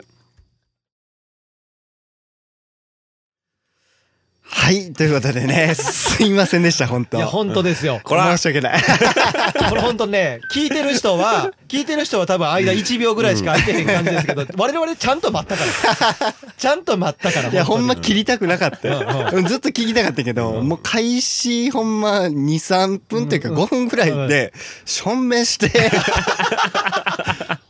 [4.58, 7.18] はいということでね すいませんでした本当。
[7.18, 8.00] いや本当ですよ。
[8.04, 8.36] こら。
[8.38, 8.82] 申し訳ない。
[9.70, 16.34] これ本当ね聞いてる人は聞いてる人は多分間1秒ぐらいしか空いてへん感じですけど我々ちゃんと待ったから。
[16.58, 19.06] ちゃんと待ったからいやほんま本切りたくなかったよ。
[19.34, 19.46] うんうん。
[19.46, 24.54] ずっと聞きたかったけど、もう開始ほんま23分っていうか5分ぐらいで
[24.86, 25.28] しょん。
[25.28, 25.70] べんして。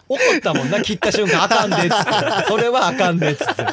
[0.08, 1.44] 怒ったもんな切った瞬間。
[1.44, 2.48] あかんでっつって。
[2.48, 3.66] それはあかんでっつって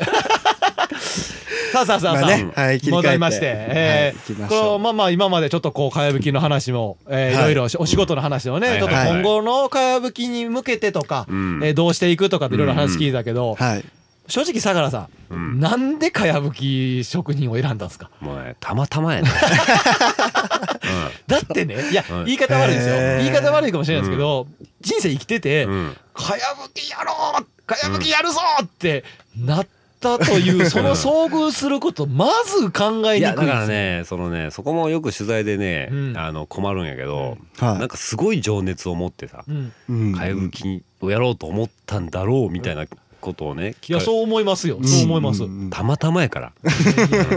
[1.73, 4.49] さあさあさあさあ、まあねはい戻りまして、えー、しょう。
[4.49, 7.53] このまあまあ今までちょっとこうかやぶきの話も、えーはい。
[7.53, 8.79] いろいろお仕事の話をね、はい。
[8.79, 11.61] ちょっと今後のかやぶきに向けてとか、うん。
[11.65, 13.85] えーどうしていくとかっていろいろ話聞いたけど、はい。
[14.29, 15.61] 正直相良さん、うん。
[15.61, 18.09] なんでかやぶき職人を選んだんですか？
[18.21, 19.29] もうねたまたまやね。
[21.27, 22.25] だってねいや、うん。
[22.27, 24.47] 言い方悪いですよ、言い方悪いかもしれないですけど、
[24.81, 25.73] 人生生きてて、うん。
[25.73, 29.03] うんかやぶきやろうかやぶきやるぞって
[29.35, 29.67] なっ
[30.03, 36.19] たという、その遭遇することまず考えにくいいやだからねそのねそこもよく取材でね、うん。
[36.19, 37.79] あの困るんやけど、はい。
[37.79, 39.73] なんかすごい情熱を持ってさうん。
[39.89, 40.15] うん。
[40.15, 42.87] かやぶきをやろうと思ったんだろうみたいな
[43.21, 44.79] ことをねいやそう思いますよ。
[44.83, 45.71] そう思います、んん。
[45.71, 46.53] たまたまやから。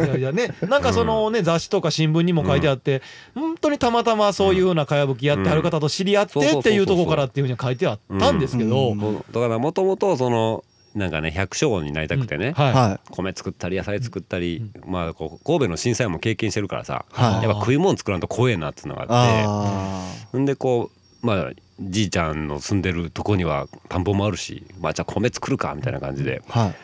[0.02, 0.56] いやいやね。
[0.68, 3.04] なんかそのね雑誌とか新聞にも書いてあって、
[3.36, 8.98] 本当にたまたまそういうようなかやぶきやってはる方と知り合ってうんっていうところからっていうふうに書いてあったんですけど、うん。
[8.98, 10.64] もうだからもともとその
[10.96, 17.44] なんかね百姓になりたくてね、はい、は米作ったり野菜作ったり、まあこう神戸の震災も経験してるからさ、はい。
[17.44, 20.38] やっぱ食い物作らんと怖えなっていうのがいあって。
[20.38, 20.92] あんでこ
[21.22, 26.42] うまあじいちゃんの住んでるとこには田んぼもあるしまあじゃあ米作るかみたいな感じで。
[26.50, 26.76] あはい。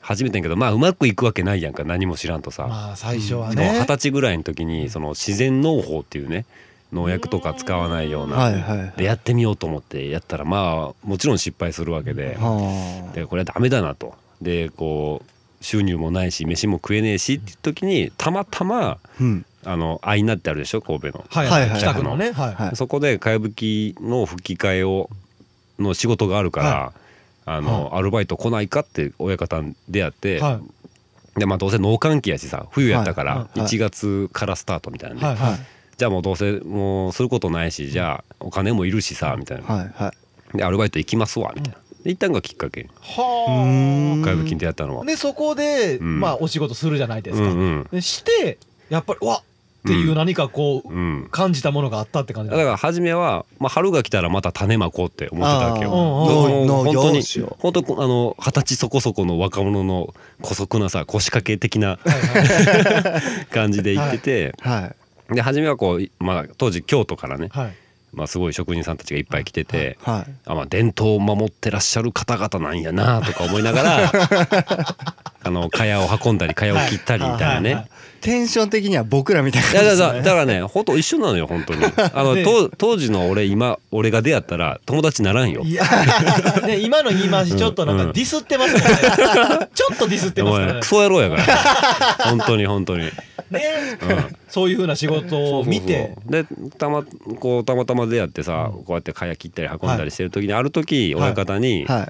[0.00, 2.66] 始めてんけどまあうまくいくわけないやんか何も知らんとさ。
[2.66, 6.46] まあ最初はしかも二ね十、歳ぐらいの時にその自然農法っていうね
[6.92, 8.92] 農薬とか使わないような。
[8.96, 12.36] でやってみようと思ってやったらまあもちろん失敗するわけで。
[12.38, 14.14] はでこれはダメだなと。
[14.40, 19.44] でこう収入もないし飯も食えねえしっていう時にたまたまあうん。
[19.64, 21.24] あのアイナってあるでしょ神戸の。
[21.28, 21.80] はいはいはい。
[21.80, 22.16] 北区の。
[22.16, 22.76] ね、はいはい。
[22.76, 25.10] そこでかやぶきの吹き替えを
[25.78, 26.92] の仕事があるから、は
[27.44, 30.60] あのアルバイト来ないかって親方に出会って、は
[31.36, 31.40] い。
[31.40, 33.58] でまあどうせ農歓期やしさ冬やったからはい。
[33.58, 33.68] はい。
[33.68, 35.58] 1月からスタートみたいなんで、はいはい
[35.98, 39.64] じゃあもうどうせもうすることないしじゃあお金もいるしさみたいな。
[39.64, 40.12] はいは
[40.54, 40.56] い。
[40.56, 41.78] でアルバイト行きますわみたいな。
[42.04, 42.88] で一旦がきっかけ。
[43.00, 45.02] はかやぶきに出会ったのは。
[45.02, 45.04] あ。
[45.04, 46.20] でそこで、ん。
[46.20, 47.88] まあお仕事するじゃないですか、うんうん。
[47.90, 49.42] でしてやっぱりうわっ
[49.78, 51.28] っていう何かこう、うん。
[51.30, 55.90] 感じたものがあったって感じだから初めは、まあ、春が来たらまた種まこうって思ってたわけよ。
[55.90, 63.46] 本当に本当にあの二十歳そこそこの若者の姑息なさ腰掛け的なはいはい。
[63.50, 64.92] 感じで行ってて、は
[65.30, 67.74] で初めはこう、まあ、当時京都からねいはい。
[68.12, 70.32] まあ、すごい職人さんたちがいっぱい来てて、はい。
[70.46, 74.12] あまあ伝統を守ってらっしゃる方々なんやなとか思いながら
[75.44, 77.74] あの蚊帳を運んだり蚊帳を切ったりみたいなね。
[77.74, 80.22] はいはいテンション的には僕らみたいなね。
[80.22, 81.84] だからね本当一緒なのよ本当に。
[81.84, 85.62] あの、 ね当当時の俺今俺が出会ったら友達ならんよ。
[85.64, 88.88] ね今の言い回しちょっとなんかディスってますもんね。
[89.72, 90.80] ちょっとディスってますからね。
[90.80, 91.44] クソ野郎やから。
[92.30, 93.04] 本当に本当に。
[93.04, 93.12] ね
[94.48, 96.14] そういうふうな仕事を見て。
[96.26, 96.44] で
[96.78, 97.04] たま
[97.40, 102.04] こうたまたま出会ってさ、こうやって蚊帳切ったり運んだりしてる時に、ある時親方に、は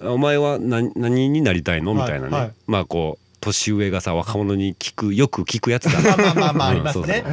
[0.00, 0.04] い。
[0.06, 6.00] お前は何何になりたいの?」みたいなね、まあこう年上がさ若者に聞くよく聞くやつだ。
[6.00, 6.76] まあまあまあまああうん。
[6.76, 7.24] りますね。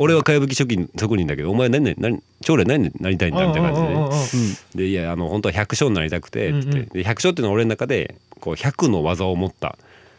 [0.00, 9.76] 俺はかやぶき職人職人だけどお前何々何将来何になりたいんだみたいな感じででいやあの本当は百姓になりたくてって、うんうんで百姓っていうのは俺の中でこう100の技を持った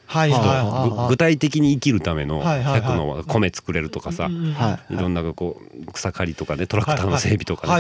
[0.09, 0.39] はいはい。
[0.39, 2.91] 人、はいはいぐ具体的に生きるためのはいはいはい。
[2.91, 4.93] 100の米作れるとかさ、い。
[4.93, 7.71] いろんなこう草刈りとかねトラクターの整備とかね、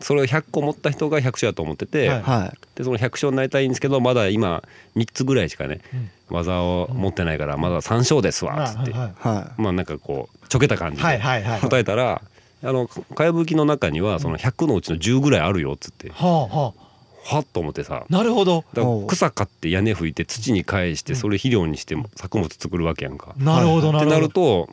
[0.00, 2.22] それを100個持った人が百姓だと思ってて、はい。
[2.22, 4.62] はでその百姓になりたいんですけどまだ今
[4.96, 6.10] 3つぐらいしかね、うん。
[6.36, 11.60] 技を持ってないからまだ3勝ですわっつって、はいいはまあなんかこうちょけた感じはいではいはい。
[11.60, 12.20] 答えたら
[12.62, 16.10] 「あのかやぶきの中にはその100のうちの10ぐらいあるよ」っつって。
[16.10, 16.87] はあはあ
[17.28, 18.06] はっと思ってさ。
[18.08, 18.64] なるほど。
[18.72, 19.06] だからおう。
[19.06, 23.34] 草買って屋根拭いて土に返してそれ肥料にして作物作るわけやんか。
[23.36, 24.28] なるほどってななるほど。
[24.28, 24.68] ると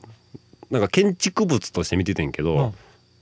[0.71, 2.73] なんか建築物として見ててんけど、うん。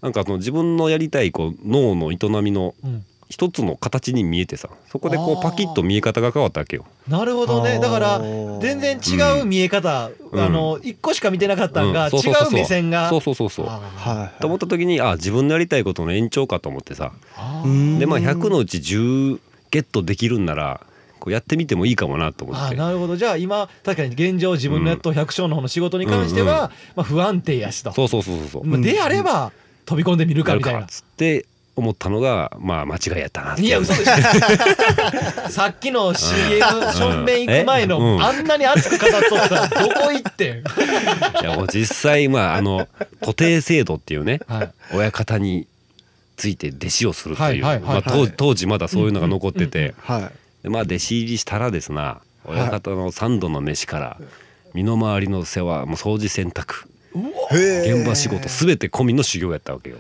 [0.02, 6.86] なんかその自分のやりたいこう脳の営みのうん一つの形に見えてさそこでこうパキッと見え方が変わったわけよ。
[7.08, 7.80] なるほどね。
[7.80, 10.40] だから全然違う見え方、うん。
[10.40, 12.12] あの一個しか見てなかったんが、うん。
[12.12, 12.52] そうそうそうそう。
[12.52, 13.10] 違う目線が。
[13.10, 13.66] そうそうそうそう。
[13.68, 17.12] あはいと思った時にあ自分のやりたいことの延長かと思ってさ。
[17.98, 19.40] でまあ100のうち10
[19.72, 20.82] ゲットできるんなら
[21.20, 22.76] こうやってみてもいいかもなと思って。
[22.76, 23.16] あなるほど。
[23.16, 28.64] じゃあ今確かに現状自分のやっと百姓の方の仕事に関しては、うんうんまあ、不安定やしと、そうそうそうそうそう。
[28.64, 29.52] まあであれば
[29.86, 30.80] 飛び込んでみるかみたいな。
[30.82, 30.90] かっ。
[30.90, 31.46] つって
[31.76, 35.50] 思ったのがまあ間違いやったないや嘘でしょ。
[35.50, 36.62] さっきの CM
[36.94, 37.26] しょん。
[37.26, 40.64] べん行く前の、あんなに熱く語っとったらどこ行ってん、い
[41.44, 42.88] やもう実際まああの
[43.22, 45.68] 徒弟制度っていうねはい、親方に
[46.38, 49.96] ついて弟子をするというはいはいはいまあ当当時まだそういうのが残ってて
[50.64, 54.18] まあ弟子入りしたらですな親方の三度の飯から
[54.74, 56.93] 身の回りの世話もう掃除洗濯へ
[57.52, 59.98] 現場仕事すべて込みの修行やったわけよ。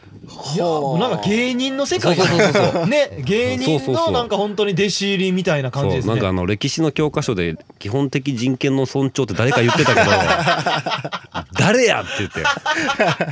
[0.55, 4.05] いやもうなんか芸人の世界そうそうそうそね芸人そうそうそう。
[4.07, 6.07] のなんか本当に弟子入りみたいな感じですね。
[6.07, 10.09] そうなんかあの歴史の教科書で基本的人権の尊重って誰か言ってたけど
[11.59, 12.43] 誰やって言って。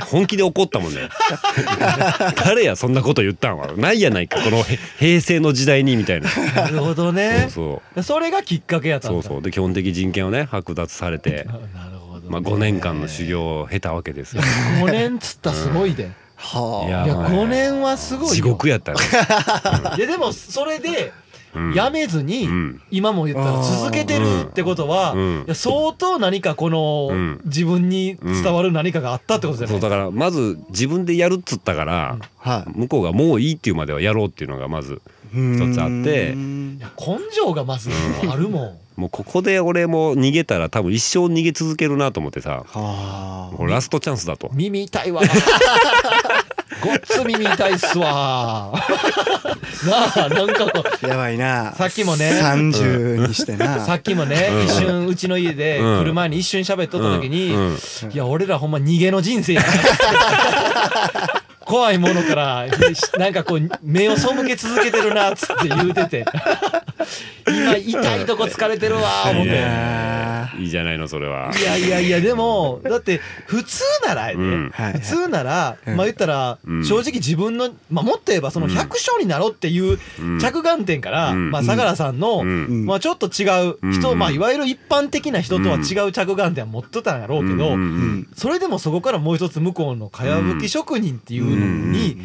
[0.06, 1.00] 本気で怒ったもんね。
[2.44, 3.72] 誰やそんなこと言ったんは。
[3.76, 6.28] ないやないかこのへ平成の時代にみたいな。
[6.54, 7.48] なるほどね。
[7.50, 9.14] そうそれがきっかけやったんだ。
[9.14, 9.32] そうそう。
[9.32, 11.46] そうで基本的人権をね剥奪されて
[12.22, 14.42] どね、まあ5年間の修行を経たわけですよ。
[14.80, 18.34] 5年つったらすごいで、はいいややまあ5年はすごいよ。
[18.34, 18.98] 地獄やったね。
[19.96, 21.12] いやでもそれで
[21.54, 21.74] うん。
[21.74, 22.82] やめずにうん。
[22.90, 25.44] 今も言ったら続けてるってことはうん。
[25.46, 27.40] いや相当何かこのうん。
[27.44, 34.98] 自分に伝わる何かがあったってことじゃないそうだからまず自分でやるっつったからは向こうがもういいっていうまではやろうっていうのがまずい
[35.32, 37.90] 一つあって根性がまず
[38.30, 38.78] あるもん。
[38.96, 42.64] もうここで俺も逃げたら多分一生逃げ続けるなと思ってさ。
[42.66, 44.50] はもうラストチャンスだと。
[44.52, 45.22] 耳痛いわ。
[46.82, 48.72] ごっつ耳痛いっすわ。
[49.86, 51.06] なあなんかこう。
[51.06, 51.72] あやばいな。
[51.76, 52.38] さっきもね。
[52.42, 53.80] 30にしてな。
[53.86, 54.64] さっきもね、うん。
[54.64, 56.02] 一瞬うちの家でうん。
[56.02, 57.66] 来る前に一瞬喋っとった時に、うん。
[57.68, 57.76] うん。
[58.12, 59.68] いや俺らほんま逃げの人生やな
[61.72, 62.66] 怖いものから
[63.18, 66.24] なんかこう目を背け続けてるなっつって言うてて。
[67.48, 69.54] 今痛いとこ疲れてるわ思っいて。
[69.54, 71.50] やいいじゃないのそれは。
[71.58, 74.42] いやいやいやでもだって普通ならやで、
[74.92, 75.96] 普通なら、うん。
[75.96, 76.84] まあ言ったら、うん。
[76.84, 78.72] 正直自分の、まあ、もっと言えばそのうん。
[78.72, 80.38] 百姓になろうっていううん。
[80.38, 81.50] 着眼点から、うん。
[81.50, 84.18] まあ、相良さんの、まあ、ちょっと違う人、うん。
[84.18, 87.76] まあ、いわゆる一般的な人とは違う着眼点は持っとったんやろうけど、
[88.36, 92.16] それでもそこからもう一つ向こうのかやぶき職人っていうのに、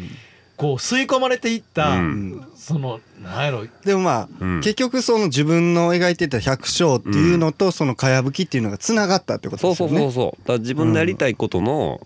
[0.58, 2.44] こう吸い込まれていった、うん。
[2.56, 3.64] そのなんやろ。
[3.84, 4.60] でもまあ、うん。
[4.60, 9.98] 結局その自分の描いてた百姓っていうのとそのかやぶきっていうのがつながったってことそうですよね。
[9.98, 12.00] そうそうそうだから自分のやりたいことの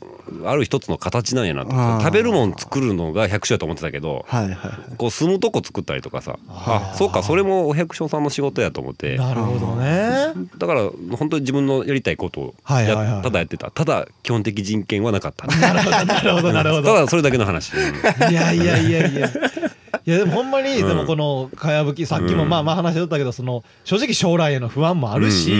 [0.44, 1.70] ある一つの形なんやなと。
[2.04, 6.38] 食べるもん作るのが百姓やと思ってたけどはいはいこう住むとこ作ったりとかさ。
[6.48, 9.16] あそうかそれもお百姓さんの仕事やと思って。
[9.16, 10.32] なるほどね。
[10.58, 13.06] だから本当に自分のやりたいことをはいはいはい。
[13.16, 13.70] やただやってた。
[13.70, 15.46] ただ基本的人権はなかった。
[15.58, 16.94] なるほどなるほどなるほたど。
[16.94, 17.72] だそれだけの話。
[17.76, 18.32] うん。
[18.32, 19.30] いやいやいやいや。
[20.04, 20.18] いや。
[20.18, 20.88] でもほんまに、うん。
[20.88, 22.48] でもこのかやぶきさっきもうん。
[22.48, 25.52] まあまあ話しとったけどその正直将来への不安もあるし、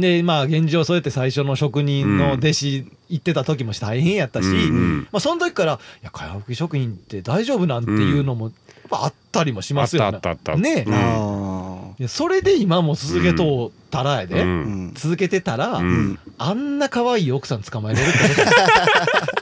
[0.00, 4.46] でまあ現状そうやって最初の職人の弟子行ってた時も大変やったし、
[5.10, 8.52] まあその時から「いやかやぶき職人って大丈夫なん?」ていうのも
[8.90, 10.18] あったりもしますよね。
[12.08, 14.44] それで今も続けとったらやで、
[14.94, 16.18] 続けてたら、うん。
[16.38, 18.50] あんな可愛い奥さん捕まえれるってこ
[19.36, 19.41] と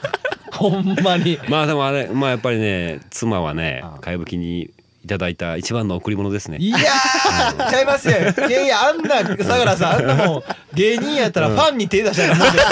[0.61, 1.39] ほんまに。
[1.49, 3.99] まあでもあれまあやっぱりね妻はねああ。
[3.99, 4.69] かやぶきに
[5.03, 6.57] いただいた一番の贈り物ですね。
[6.59, 8.13] いやー、ちゃいますよ。
[8.47, 10.43] いやいや、あんな、相良さん、あんなもん、
[10.75, 12.65] 芸人やったらファンに手出したらもんです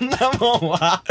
[0.00, 1.02] あんなもん、あんなもんは。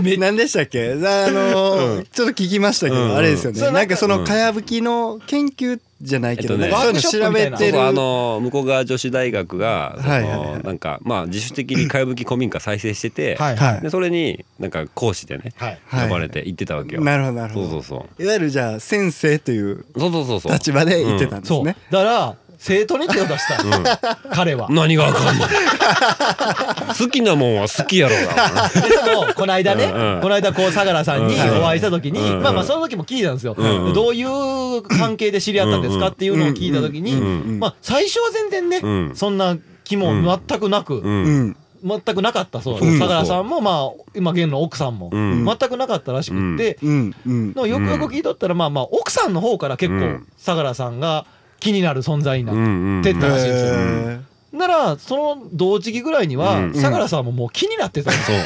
[0.00, 0.92] め 何でしたっけ？
[0.92, 3.16] あのーちょっと聞きましたけど、うん。
[3.16, 6.82] あれですよね、それなんかなんかそのかやぶきの研究じゃないけどね、えっとね。
[6.82, 7.82] そういうの調べてる。
[7.82, 15.78] あの向こう側女子大学がその、はいなんかまあ自主的にかやぶき古民家再生してて、はいはいでそれになんか講師でねはい。
[15.86, 17.68] はい呼ばれて行ってたわけよ、なるほどなるほど。
[17.68, 18.22] そうそうそう。
[18.22, 20.52] いわゆるじゃあ先生というそうそうそうそう。
[20.52, 21.64] 立場で言ってたんですそう。
[21.64, 24.16] ねだ、から、生徒に手を出した。
[24.30, 24.68] 彼は。
[24.68, 25.46] 何があかんの？
[26.94, 28.68] 好きなもんは好きやろうが
[29.06, 30.20] でも、この間ね、うんうん。
[30.20, 31.62] この間、こう、相良さんにうん。
[31.62, 32.42] お会いした時に、うん。
[32.42, 33.54] まあまあ、その時も聞いたんですよ。
[33.56, 33.94] うんうん。
[33.94, 39.16] どういう関係で知り合ったんですかっていうのを聞いた時に、うんうんまあ、最初は全然ね、うん。
[39.16, 41.40] そんな気も全くなく、ううん。
[41.48, 42.78] ん全くなかったそう。
[42.78, 42.98] うん。
[42.98, 45.46] 相良さんもまあ今現の奥さんもうん。
[45.46, 47.14] 全くなかったらしくって、うん。
[47.26, 47.52] うん。
[47.54, 50.28] でもよくよく聞いとったらまあまあ奥さんの方から結構うん。
[50.36, 51.24] 相良さんが
[51.60, 53.72] 気になる存在になって、ったらしいですよ。
[53.74, 54.20] へ
[54.52, 58.38] ならその同時期ぐらいにはうん相良さんももう気になってたんですよ。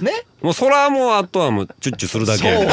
[0.00, 0.24] ね？
[0.42, 2.66] もうそらもうあとはもうチュッチュするだけや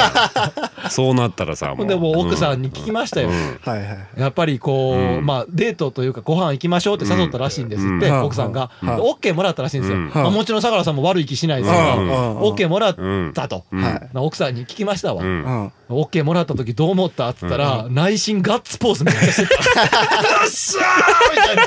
[0.90, 1.88] そうなったらさもう。
[1.88, 3.36] でも奥さんに聞きましたよ、うん。
[3.36, 4.08] ーはいはい。
[4.18, 5.26] やっぱりこう、うん。
[5.26, 8.24] まあデートというかご飯行きましょうって誘ったらしいんですって、うん。
[8.24, 8.88] 奥さんが、うん。
[8.88, 10.12] で OK もらったらしいんですよ、うん。
[10.14, 12.40] まあ、もちろん相良さんも悪い気しないですから、うん。
[12.40, 13.34] OK もらっうん。
[13.34, 13.66] たと、
[14.14, 15.44] 奥さんに聞きましたわ、うん。
[15.44, 15.72] うん。
[15.90, 19.82] オッケーもらった時どう思ったっつったら、内心ガッツポーズめっちゃしてた。
[19.82, 19.90] よ
[20.46, 21.64] っしゃーみたいな。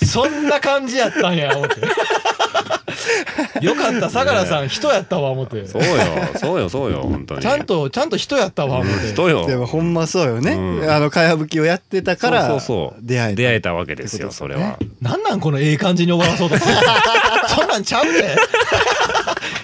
[0.06, 1.76] そんな感じやったんや思って。
[3.60, 5.66] よかった相良さん人やったわ思って。
[5.66, 5.88] そうよ
[6.38, 7.40] そうよそうよ 本当に。
[7.42, 9.12] ちゃんとちゃんと人やったわ思って。
[9.12, 9.46] 人よ。
[9.46, 10.90] でもほんまそうよね、うん。
[10.90, 13.00] あのかやぶきをやってたからそうそうそう。
[13.02, 13.36] 出会えた。
[13.36, 14.78] 出会えたわけですよそれは。
[15.00, 16.74] なんなんこのええ感じに終わらそうとする
[17.48, 18.36] そんなんちゃうで。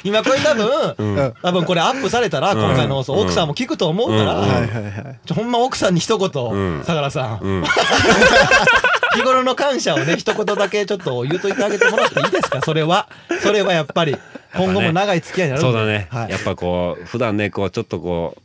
[0.03, 1.35] 今これ多分、うん。
[1.43, 4.41] 多分これアップされたら今回の放奥さんも聞くと思うから、うん。
[4.41, 6.85] はいはいはいちょほんま奥さんに一言、うん。
[6.85, 7.65] 相良さん
[9.15, 12.61] 日頃の感謝をね一言だけちょっと言うといてあげてもらっていいですか？
[12.63, 13.09] それは。
[13.43, 14.17] それはやっぱり
[14.55, 16.31] 今後も長い付き合いになるそうだね、はい。
[16.31, 18.37] やっぱこう普段ねこうちょっとこ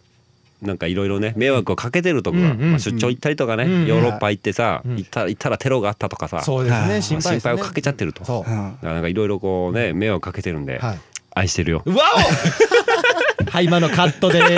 [0.63, 4.95] うなんかいろいろね迷惑をかけてるとこが、うんうんまあ、出張行ったりとかね、うんヨーロッパ行ってさ、うん。
[4.97, 7.01] 行った行ったらテロがあったとかさ、そうですはいね。
[7.01, 8.23] 心配をかけちゃってると。
[8.25, 8.49] そう。
[8.49, 10.99] なんかいろいろこうね迷惑かけてるんで、はい。
[11.37, 11.83] 愛してるよ。
[11.85, 13.51] うわお！
[13.51, 14.55] はい今のカットでー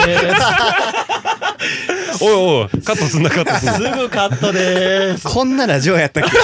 [2.22, 3.74] おいおいカットすんなカットすんな。
[3.74, 5.28] すすぐカットでーす。
[5.28, 6.30] こんなラジオやったっけ？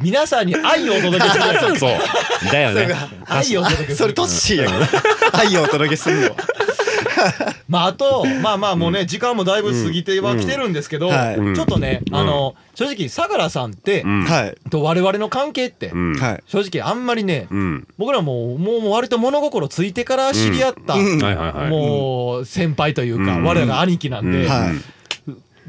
[0.00, 1.92] 皆さんに愛をお届けするそう。
[2.52, 2.94] だよね。
[3.26, 3.96] 愛をお届けする。
[3.96, 4.76] それトッシーやか
[5.32, 6.22] ら愛をお届けするの。
[6.30, 6.36] は
[7.68, 11.14] まああとまあまあもうね時間もだいぶ過ぎてはきてるんですけど、うん。
[11.14, 12.16] はいちょっとね、うん。
[12.16, 14.24] あの正直相良さんって、うん。
[14.24, 14.70] はい。
[14.70, 16.14] と我々の関係って、うん。
[16.18, 16.42] はい。
[16.46, 17.86] 正直あんまりね、うん。
[17.98, 21.18] 僕らももうもう割と物心ついてから知り合った、うん。
[21.18, 21.70] はいはいはい。
[21.70, 23.44] もう先輩というか、うん。
[23.44, 24.48] 我らが兄貴なんで、うん。
[24.48, 24.72] はい。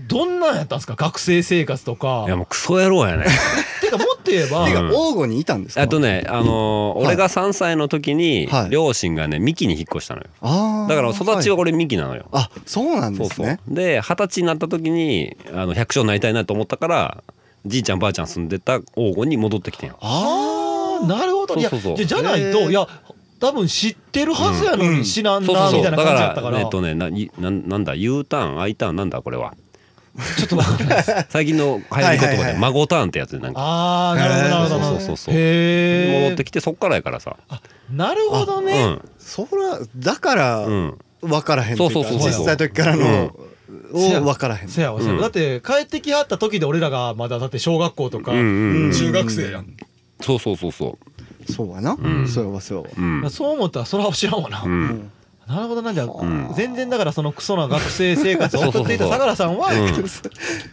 [0.07, 0.95] どんなんやったんですか？
[0.95, 2.23] 学生生活とか。
[2.27, 3.25] いやもうクソ野郎やね
[3.91, 5.81] てかもっと言えば王吾にいたんですか？
[5.81, 8.69] あとねあの俺が3歳の時にはい。
[8.69, 10.27] 両親がね三木に引っ越したのよ。
[10.41, 12.25] あーだから育ちははい俺三木なのよ。
[12.31, 13.45] あそうなんそうそう。
[13.45, 17.23] ですねで二十歳になった時にあの百姓になりたいなと思ったから
[17.65, 19.97] じいちゃんばあちゃん住んでた黄金に戻ってきてんよ。
[20.01, 21.55] ああなるほど。
[21.55, 22.05] いやそうそうそう。
[22.05, 22.53] じゃじゃないへー。
[22.53, 22.87] といや
[23.39, 24.99] 多分知ってるはずやのうん。
[24.99, 25.81] に知らんそうそうそう。
[25.83, 26.57] なみたいなだか感じだったから。
[26.57, 29.53] らえっとねなになんなんだ U ターン I ターンなんだこれは
[30.37, 33.59] ちょっと待って最近の流行り言葉で孫ターンってやつでなんか。
[33.61, 34.79] ああなるほどなるほど。
[34.79, 37.37] そうそうそうへえ戻ってきてそっからやからさ。
[37.91, 38.97] なるほどね。
[39.19, 40.65] そらだから
[41.21, 42.41] 分からへんっていうかそうそうそうそう。
[42.41, 44.69] 小さい時からのを分からへん。
[44.69, 45.17] せやわせやわ。
[45.17, 45.21] うん。
[45.21, 49.77] だって帰ってきはった時で俺らがまだだって小学校とか中学生やん。
[50.21, 50.97] そうそうそうそ
[51.49, 52.27] そうやな、ん。
[52.27, 52.89] そうやわそうやわ。
[52.97, 55.11] ううんそう思ったらそれは知らんわな、うん
[55.47, 60.03] なるほどなじゃあ、ん全然だからそのクソな学生生活を送っていた相良さんは、うん。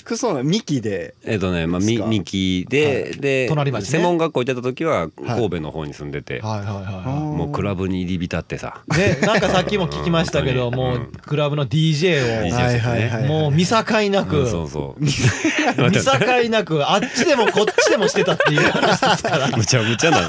[0.05, 1.15] クソなミキで。
[1.25, 2.07] えっとねまあみですか？
[2.09, 3.91] 三木でで隣町ね。
[3.91, 6.59] 専門学校行ってた時は神戸の方に住んでてはい。
[6.59, 7.01] はいはいは
[7.37, 8.83] もうクラブに入り浸ってさ。
[8.93, 13.77] いねなんかさっきも聞きましたけど、うんもうクラブの DJ を、DJ はいはいはいもう見境
[14.11, 15.01] なく、うんそうそう。
[15.05, 19.49] 見境なくあっちでもこっちでもしてたっていう話ですから。
[19.57, 20.29] むちゃむちゃな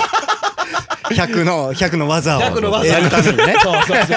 [1.11, 2.87] 100の100の技を100の技。
[2.87, 3.55] やるためにね。
[3.61, 4.07] そうそうそう。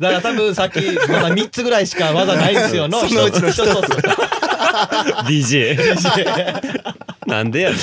[0.00, 2.88] だから多分さっきまだ3つぐらいしか技ないんですよ。
[2.88, 3.62] の そのうちの一つ。
[3.62, 3.88] 一つ。
[5.26, 5.78] DJ
[7.26, 7.78] なんでやねん。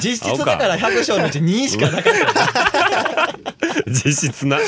[0.00, 3.34] 実質だから100章のうち2しかなかった。
[3.90, 4.58] 実質な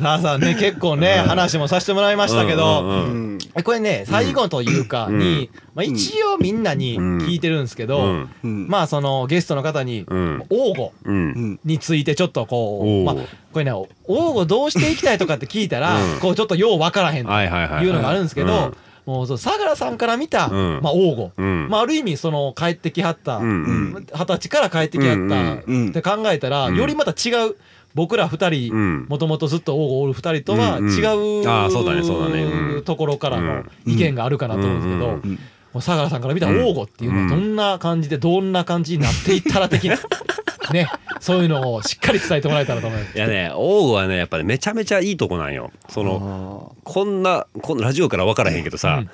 [0.00, 2.84] さあさあね結構ね話もさせてもらいましたけど、
[3.62, 10.44] これね最後というかに、まあ、一応みんなに聞いてるんですけど、まあそのゲストの方にうん。
[10.50, 11.14] 王吾うん。
[11.14, 13.14] うんについてちょっとこう、まあ、
[13.52, 13.88] これね王
[14.32, 16.20] 吾どうしていきたいとかって聞いたら、うん。
[16.20, 18.74] こうちょっとよう分からへんとはいうのがあるんですけど、
[19.06, 20.80] もうそう相良さんから見た、うん。
[20.82, 21.68] まあ、王吾、うん。
[21.68, 26.76] まあ、ある意味その帰ってきはった二十歳から帰ってきはったって考えたら、うん。
[26.76, 27.56] よりまた違う
[27.94, 29.06] 僕ら二人うん。
[29.08, 30.98] もともとずっと王吾おる二人とはうんうん。
[30.98, 32.42] 違う、あーそうだねそうだね。
[32.42, 32.82] うん。
[32.84, 39.96] ところからの意見があるかなと思うんですけど、相良さんから見た王吾っていうのはどんな感じでどんな感じになっていったら的な
[40.72, 40.88] ね
[41.20, 43.16] そういうのをしっかり伝えてもらえたらと思います。
[43.16, 45.72] いやね王吾はねやっぱりめちゃめちゃいいとこなんよ。
[45.88, 49.10] そのあこんなこんラジオから分からへんけどさ、うん。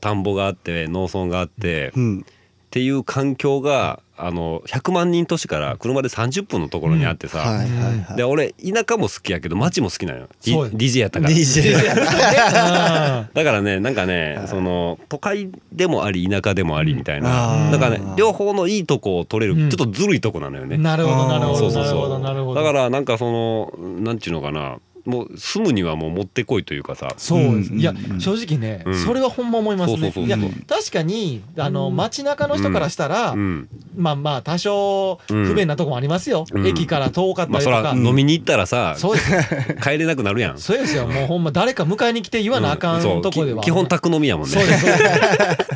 [0.00, 2.26] 田んぼがあって農村があって、ーうん
[2.72, 7.68] っていう環境があの100万人都市から車で30分のところにあってさ、はいはい
[8.00, 8.16] はい。
[8.16, 11.32] で俺田舎も好きやけど町も好きなの DJ やったから。
[11.34, 13.28] DJ うん。
[13.34, 14.48] だからねなんかね、はい。
[14.48, 17.24] その都会でもあり田舎でもありみたいうん。
[17.24, 19.68] な、あーだからね両方のいいとこを取れる、うん。
[19.68, 20.78] ちょっとずるいとこなのよね。
[20.78, 22.54] なるほどなるほそうそうどなるほどなるほど。
[22.54, 23.70] そうだからなんかその
[24.00, 27.14] なんちゅうのかなもう住むにはもうもってこいというかさ。
[27.16, 28.20] そうです、うんいやうん。
[28.20, 28.98] 正直ね、うん。
[28.98, 30.12] それはほんま思いますね。
[30.14, 30.36] いや
[30.68, 33.68] 確かにあの街中の人からしたら、うん。
[33.96, 36.66] まあまあ多少不便なとこもありますよ、うん。
[36.66, 39.32] 駅から遠かったまあそりとか、ら飲みに行ったらさそうです。
[39.82, 40.58] 帰れなくなるやん。
[40.58, 41.06] そうですよ。
[41.06, 43.22] もうほんま誰か迎えに来て言わなあかんそう。
[43.22, 44.52] とこでは、き基本宅飲みやもんね。
[44.52, 44.86] そうです。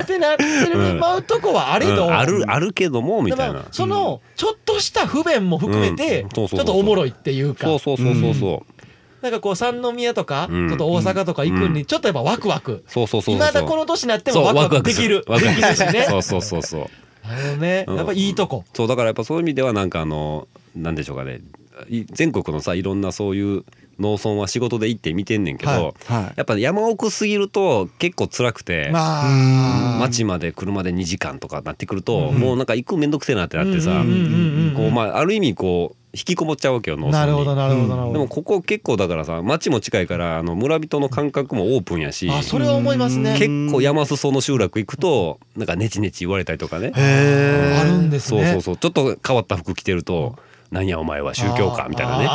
[0.03, 2.17] ってなってるまうとこはあれど、うん。
[2.17, 3.65] あるあるけどもみたいな。
[3.73, 6.29] そのちょっとした不便も含めてうん。
[6.29, 7.67] ちょっとおもろいっていうか。
[7.67, 8.76] そうそうそうそうそう。
[9.23, 10.69] なんかこう三宮とかうん。
[10.69, 12.85] ちょっと大阪とか行くにちょっとやっぱワクワク。
[12.87, 13.35] そうそうそうそう。
[13.37, 15.25] 今だこの年になってもワクワクできる。
[15.27, 15.77] ワクワクできる。
[15.77, 16.81] し ねそうそうそうそう。
[17.27, 17.85] なるほどね。
[17.89, 17.97] うん。
[17.97, 18.65] やっぱいいとこ。
[18.75, 21.41] そうだからやっぱそういう意味ではなんかあのなんでしょうかね。
[21.89, 23.65] い全国のさいろんなそういう
[23.99, 25.83] 農村は仕事で行って見てんねんけど、はい。
[25.83, 26.33] はい。
[26.37, 29.99] やっぱ山奥すぎると結構辛くて、まあ。
[30.01, 37.27] 町まで車で2時間とかなってくると、うんもうなんか行くめんどくせえなってなってさ、うんうんうんうんこうまあある意味こう引きこもっちゃうわけよ農村に。
[37.27, 38.13] なるほどなるほどなるほど。
[38.15, 43.37] でもここ結構だからさ町も近いからあの村人の感覚もオープンやしあそれは思いますね。
[43.39, 46.93] 結構山裾の集落行くとなんかネチネチ言われたりとかね。
[46.97, 48.45] へあるんですね。
[48.45, 48.77] そうそうそう。
[48.77, 50.37] ちょっと変わった服着てると
[50.77, 52.27] 「何やお前は宗教か」みたいなね。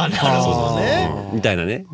[1.34, 1.86] みたいなね。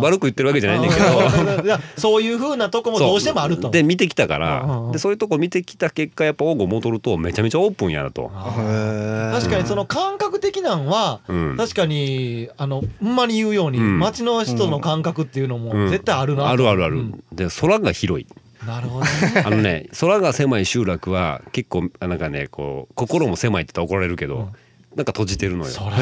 [0.00, 1.78] 悪く言ってるわけじゃないんだけど。
[1.96, 3.70] そういう風なとこもどうしてもあると。
[3.70, 4.90] で見てきたから。
[4.92, 8.30] でそういうとこ見てきた結果やっぱ王吾戻るとめちゃめちゃオープンやなと。
[8.32, 11.56] 確かにその感覚的なんはうん。
[11.56, 13.98] 確かにあのほんまに言うようにうん。
[13.98, 15.62] 街の人の感覚っていうのうん。
[15.62, 16.48] も絶対あるなと。
[16.48, 16.96] あるあるある。
[16.96, 17.22] うん。
[17.32, 18.26] で空が広い。
[18.66, 19.10] なるほどね。
[19.44, 24.48] あのね空が狭い集落は結構あなんかねこう心も狭いって言ったら怒られるけど、うん
[24.96, 25.72] なんか閉じてるのよ。
[25.76, 25.96] 空が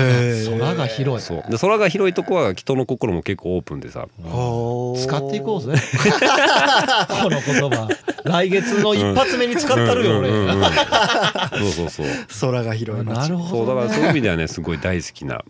[0.58, 1.26] 空が広い。
[1.26, 1.50] そう。
[1.50, 4.06] で空が広いとこは人の心も結構オープンでさ。
[4.16, 5.74] 使っていこうぜ。
[7.22, 7.88] この言葉。
[8.22, 10.30] 来月の一発目に使ったるよ俺。
[10.30, 12.06] そうそうそう。
[12.40, 15.44] 空が広いな街るほどそうだからそういう意味ではねすごい大好きな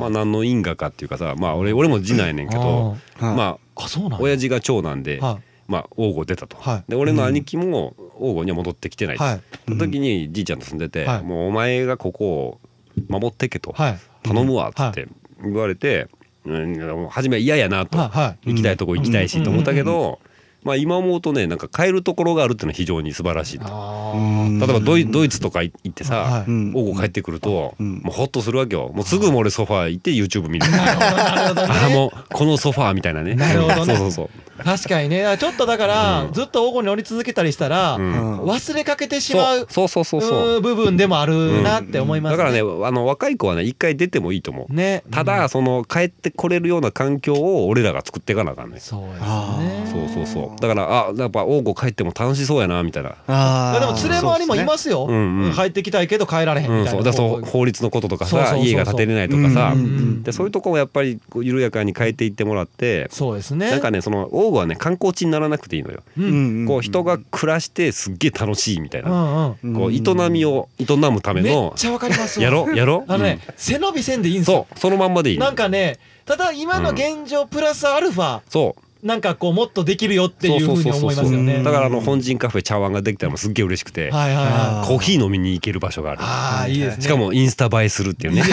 [0.00, 4.18] まあ何の因果かっていうかさまあ俺俺も次男やねんけどまああそうなんや。
[4.20, 6.56] 親父が長男ではまあ王吾出たと。
[6.56, 6.90] はい。
[6.90, 9.24] で俺の兄貴も王吾には戻ってきてないと。
[9.24, 9.40] はい。
[9.66, 11.22] その時にじいちゃんと住んでてはい。
[11.22, 12.60] もうお前がここを
[13.08, 13.72] 守ってけと。
[13.72, 13.98] はい。
[14.22, 15.08] 頼むわっつって
[15.42, 16.08] 言われて
[16.44, 17.98] うん初めは嫌やなと。
[17.98, 20.20] 行きたいとこ行きたいしうんと思ったけど
[20.66, 23.66] まあ今思うとねなんか変えるところがあるっていうのは非常に素晴らしいと。
[23.66, 26.44] 例えばドイドイツとか行ってさはい。
[26.48, 26.72] うん。
[26.74, 28.00] 王吾帰ってくるとうん。
[28.02, 28.90] もうホッとするわけよ。
[28.92, 30.68] もうすぐもう俺ソファー行って YouTube 見る。
[30.70, 31.68] なるほどね。
[31.70, 33.36] ああもうこのソファーみたいなね。
[33.36, 33.94] なるほどね。
[33.94, 34.30] そうそうそう。
[34.64, 35.36] 確かにね。
[35.38, 36.32] ちょっとだから、うん。
[36.32, 38.40] ずっと王吾に乗り続けたりしたら、うん。
[38.40, 39.88] 忘れかけてしまうそう。
[39.88, 40.28] そうそうそう。
[40.28, 40.54] そう。
[40.54, 44.74] うー部分でもあるなって思いますだからねあの若い子はね一回出てもいいと思う。
[44.74, 45.04] ね。
[45.10, 48.80] ただその帰ってこれるような環境を俺らが作っていかなあかんね。
[48.80, 53.16] そうですあねそうそうそうだからあやっぱ王吾帰っても楽しそうやなみたいな。
[53.26, 55.52] あでも連れ回りもいますよ、うんうん。
[55.54, 57.04] 帰ってきたいけど帰られへんうん、みたいな、そう。
[57.04, 59.72] だからそうこ法律のこととかさ家が建てれないとかさ。
[59.74, 63.70] うんうんうんでそういうとこもやっぱりこう緩やかに変えていってもらってそうですね。
[63.70, 66.02] なんかねその王吾はね観光地にならなくていいのよ。
[66.18, 69.10] ううんんこう人が暮らしてすっげえ楽しいみたいな。
[69.10, 72.44] うんうんこう営みを営むためめっのちゃわかりますわ。
[72.44, 73.54] やろやろあのね、うん。
[73.56, 74.66] 背伸びせんでいいんですよ。
[74.70, 78.40] そうそのまんまでいいのなんかねただ今の現状プラスアルファ。
[78.48, 81.62] そうなんかこうもっとできるよっていうふうに思いますよね。
[81.62, 84.88] だからあの本陣カフェ茶碗ができたのもすっげえ嬉しくて、はいはいあはい。
[84.88, 86.20] コーヒー飲みに行ける場所がある。
[86.22, 87.02] ああいいですね。
[87.02, 88.42] しかもインスタ映えするっていうね。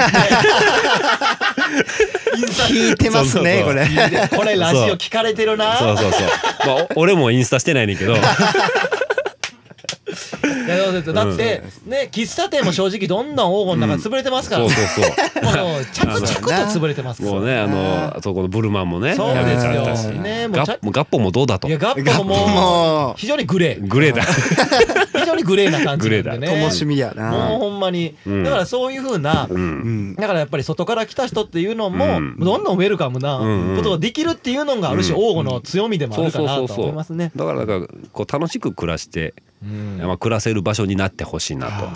[2.68, 3.88] 聞いてますねこれ。
[4.36, 5.78] これラジオ聞かれてるな。
[5.78, 6.22] そうそうそう。
[6.68, 8.16] まあお俺もインスタしてないねんけど
[10.14, 15.44] いやそうですだってね喫茶店も正直どんどん黄金の中潰れてますからそうそうそう。
[15.44, 16.28] もう着々と
[16.80, 17.34] 潰れてますから。
[17.34, 19.72] もうねあのそこのブルマンもねそうですよ。
[19.72, 20.06] やめちゃったし。
[20.08, 21.68] ねもうちゃガッもうガッポもどうだと。
[21.68, 23.88] いやガッポも非常にグレー。
[23.88, 24.24] グレーだ。
[25.14, 26.48] 非常にグレーな感じなんでね。
[26.48, 28.16] ともしみやもうなほんまに。
[28.26, 28.44] うん。
[28.44, 30.12] だからそういうふうなううん。
[30.12, 32.36] んだからやっぱり外から来た人っていうのもうん。
[32.40, 33.78] どんどんウェルカムなうんうん。
[33.78, 37.32] ことができるっていうのがある種うん王吾の強みでもあるかなと思いますね。
[37.36, 41.90] だからなんかこう楽しく暮らして、うんまあ、暮らせる場所になってほしいなと。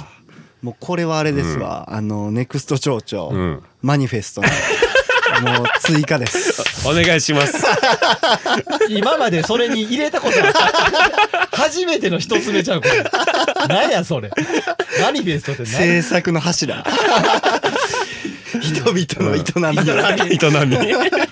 [0.62, 3.64] もうこれはあれですわ、あのネクスト町長、うん。
[3.82, 4.48] マニフェストの
[5.60, 6.88] もう追加です。
[6.88, 7.64] お願いします。
[8.90, 11.58] 今までそれに入れたことなかった。
[11.58, 13.04] 初めての一つ目ちゃうこれ。
[13.68, 14.32] 何やそれ。
[15.02, 15.72] マニフェストって何？
[15.72, 16.84] 制作の柱
[18.74, 20.32] 人々の営み。
[20.32, 20.88] 営み。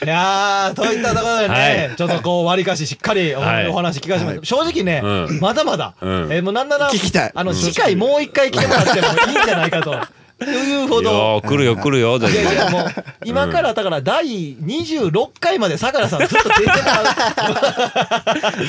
[0.06, 1.54] いやーといったところでね、
[1.88, 1.96] はい。
[1.96, 5.40] ちょっとこうわりかししっかりお,、話聞かせてもら正直ね、うん。
[5.40, 6.12] まだまだ、うん。
[6.32, 7.56] えーもうなんならあの、うん。
[7.58, 9.96] 次回もう一回来てもらってもいいんじゃないかと
[10.52, 12.56] いうほいど来るよ来るよ全いやい然。
[12.66, 12.86] やもう
[13.26, 17.04] 今からだから第26回まで相良さんずっと出てもら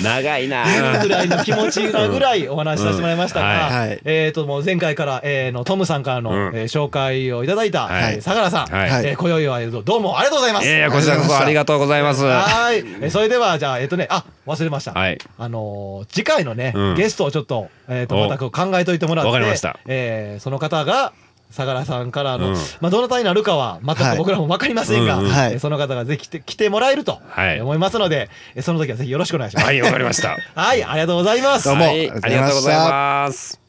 [0.03, 0.65] 長いな。
[0.99, 6.57] うぐらいの気持ちなぐらいお話しさせてもらいましたが、えっ、ともう前回から、えーのトムさんからの、うん。
[6.57, 7.89] えー紹介をいただいた、
[8.21, 9.07] 相良さん、はい。
[9.07, 10.67] えー今宵はどうもありがとうございます。
[10.67, 12.25] いやいやこちらこそありがとうございます。
[12.25, 15.11] ははい、えーそれではじゃあえっ、とねあ忘れました。
[15.11, 15.19] い。
[15.39, 16.95] あのー次回のね、うん。
[16.97, 19.79] ゲストをちょっとえっ、とおまたこう考えといてもらって、わかりました。
[19.87, 21.13] えーその方が
[21.51, 29.67] 相良さんからの、うんまあどなたになるかは全く僕らも分かりませんが、はいその方がぜひ来て来てもらえるとはい思いますので、えーその時はぜひよろしくお願いします。
[29.67, 30.37] はいわかりました。
[30.55, 31.67] はい、ありがとうございます。
[31.67, 33.66] どうもはいありがとうございます。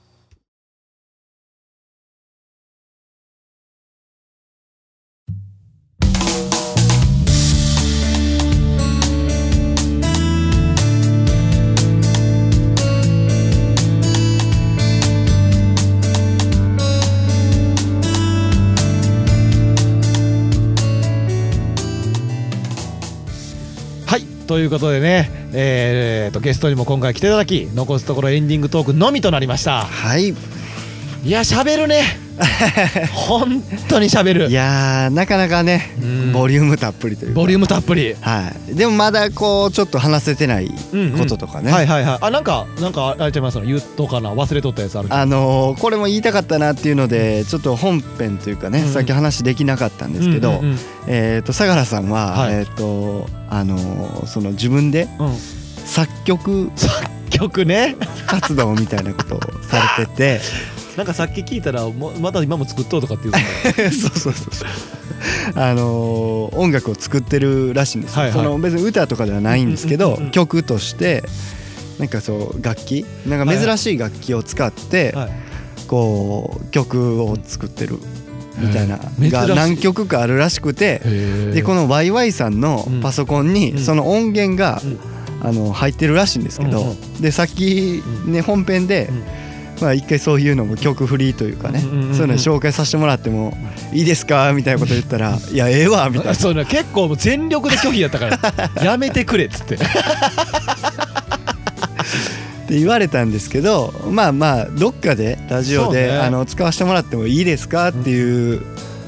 [24.47, 29.83] ということでね、えー、とゲストにも今回来ていただき、残すところエンディングトークのみとなりました。
[29.83, 30.33] はい
[31.23, 32.26] いや、喋るね。
[33.13, 34.49] 本当に喋る。
[34.49, 34.53] い。
[34.53, 36.31] やーなかなかねうん。
[36.33, 37.35] ボリュームたっぷりというか。
[37.41, 38.13] ボリュームたっぷり。
[38.21, 38.75] はい。
[38.75, 40.69] でもまだこうちょっと話せてない
[41.17, 42.17] こととかね、はいはいはい。
[42.21, 45.07] あ、なんか、なんか、あれちゃいますの、言っとかな、忘れとったやつある。
[45.11, 48.93] あのーこれも言いたかったなっていうのでちょっと本編というかね、うん。
[48.93, 50.77] さっき話できなかったんですけど、うんうん
[51.07, 52.53] えっ、と相良さんは、はい。
[52.53, 55.27] えっ、とあのーその自分でうん。
[55.27, 55.37] うん
[55.87, 56.69] 作曲
[57.29, 57.95] 曲ね。
[58.27, 60.41] 活動みたいなことをされてて
[60.97, 63.33] なんかさっき聞いたら、もまた今も作っとうとかっていう。
[63.93, 64.67] そうそうそうそう。
[65.55, 68.37] あのー音楽を作ってるらしいんですよ、はいはい。
[68.37, 71.23] その別に歌とかではないんですけど、うんうんうん曲として
[71.99, 73.05] なんかそう楽器？
[73.27, 75.29] なんか珍しい楽器を使って、はい。
[75.87, 77.99] こう曲を作ってる
[78.57, 78.99] みたいな。
[79.19, 81.01] が何曲かあるらしくて
[81.53, 83.53] でこの、のワイワイさんのパソコンうん。
[83.53, 84.97] にその音源がうん。
[85.39, 89.23] あの入ってるらしいんですけどうんうでさっきね本編でうん
[89.81, 93.57] まあ一回そういうのも曲フリーというかねうんうんうんそういうの紹介させてもらっても
[93.93, 96.35] いいですかみたいなこと言ったら「いやええわ」みたいな。
[96.35, 99.77] そうね、結構もう全力で拒否やったから、やめてくれっつって。
[102.67, 106.07] って言われたんですけどまあまあどっかでラジオそうね。
[106.07, 108.61] であの使わせてもらってもいいですかっていう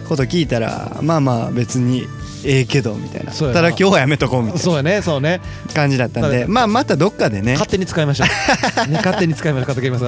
[0.08, 2.08] こと聞いたらまあまあ別に
[2.46, 3.34] ええけどみたいな。
[3.34, 5.42] ただ今日はやめとこうみたいそうやね、そうね。
[5.68, 7.54] な感じだったんでまあまたどっかでね。
[7.54, 8.88] 勝手に使いましょう。
[8.90, 9.68] ね、 勝手に使いましょう。
[9.68, 10.08] 勝手に使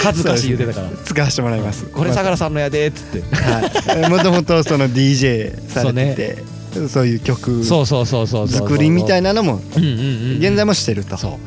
[0.00, 0.22] いましょう。
[0.22, 0.88] ね恥ずかしい言うてたから。
[1.04, 3.36] 使わせてもらいますこれ相良さんのやでっつって。
[3.36, 8.68] はいもともとその DJ されててそういう曲そうそうそうそうそう。
[8.68, 9.32] 作りみたいな。
[9.32, 9.60] なのも。
[9.74, 11.38] 現在もしてるとそ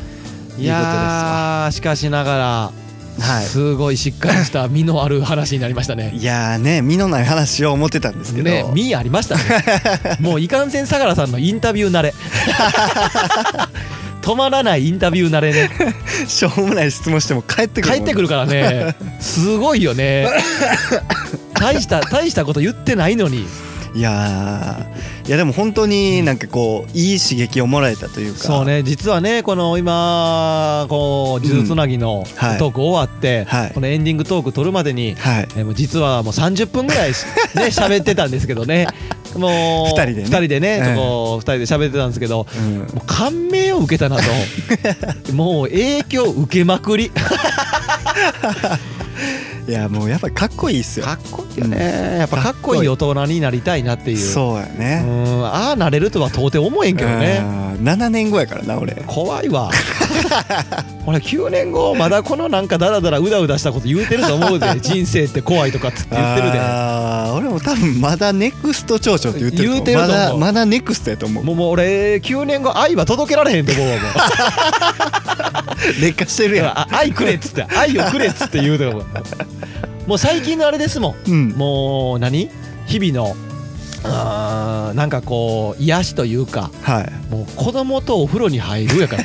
[0.57, 0.61] う。
[0.61, 2.71] いやしかしながら、
[3.19, 6.13] はいすごいしっかりした 身のある話になりましたね。
[6.15, 9.41] いやーね身のない話を思ってたんですけど、ね、身ありましたね。
[10.19, 12.13] もういかんせん相良さんのインタビュー慣れ。
[14.25, 15.69] 止まらないインタビュー慣れね。
[16.27, 18.95] しょうもない質問しても帰ってくる帰ってくるからね。
[19.21, 20.27] すごいよね。
[21.53, 23.45] 大した大したこと言ってないのに。
[23.93, 28.39] いやーいやでも本当になんかこういい刺激をもらえたというか。
[28.43, 28.81] そうね。
[28.81, 32.57] 実はねこの今こう呪術つなぎのはい。
[32.57, 33.71] トーク終わって、はい。
[33.75, 35.47] このエンディングトーク撮るまでに、はい。
[35.55, 38.87] えーもう実はもう30分ぐらいしね喋ってたんですけどね
[39.35, 40.21] もう二人でね。
[40.23, 42.77] 二人でね、うんこう二人で喋ってたんですけどうん。
[42.79, 44.23] もう感銘を受けたなと。
[45.33, 47.11] もう影響受けまくり
[49.67, 51.05] いやもうやっぱりかっこいいっすよ。
[51.05, 52.17] かっこいいよね。
[52.19, 54.17] やっぱかっこいい大人になりたいなっていう。
[54.17, 55.43] そうやうねん。
[55.43, 57.41] ああなれるとは到底思えんけどね。
[57.41, 57.83] うん。
[57.83, 58.93] 7年後やからな俺。
[59.07, 59.71] 怖いわ。
[61.07, 64.67] 俺9年後まだこのなんかダラダラうだうだしたこと言うてると思うで。
[64.79, 66.59] 人生って怖いとかっつって言ってるで。
[67.33, 70.17] 俺も多分まだネクスト町長って言ってる言うてると思う。
[70.17, 71.43] まだまだネクストやと思う。
[71.43, 74.03] もうもう俺9年後愛は届けられへんと思うわもう
[76.01, 79.03] 劣化してるやあ 愛くれっつって愛をくれっつって言うても。
[80.07, 81.29] もう最近のあれですもん。
[81.29, 81.49] んうん。
[81.57, 82.49] もう何？
[82.85, 83.35] 日々の
[84.03, 86.69] あーなんかこう癒しというか。
[86.83, 87.11] はい。
[87.33, 89.23] もう子供とお風呂に入るやから。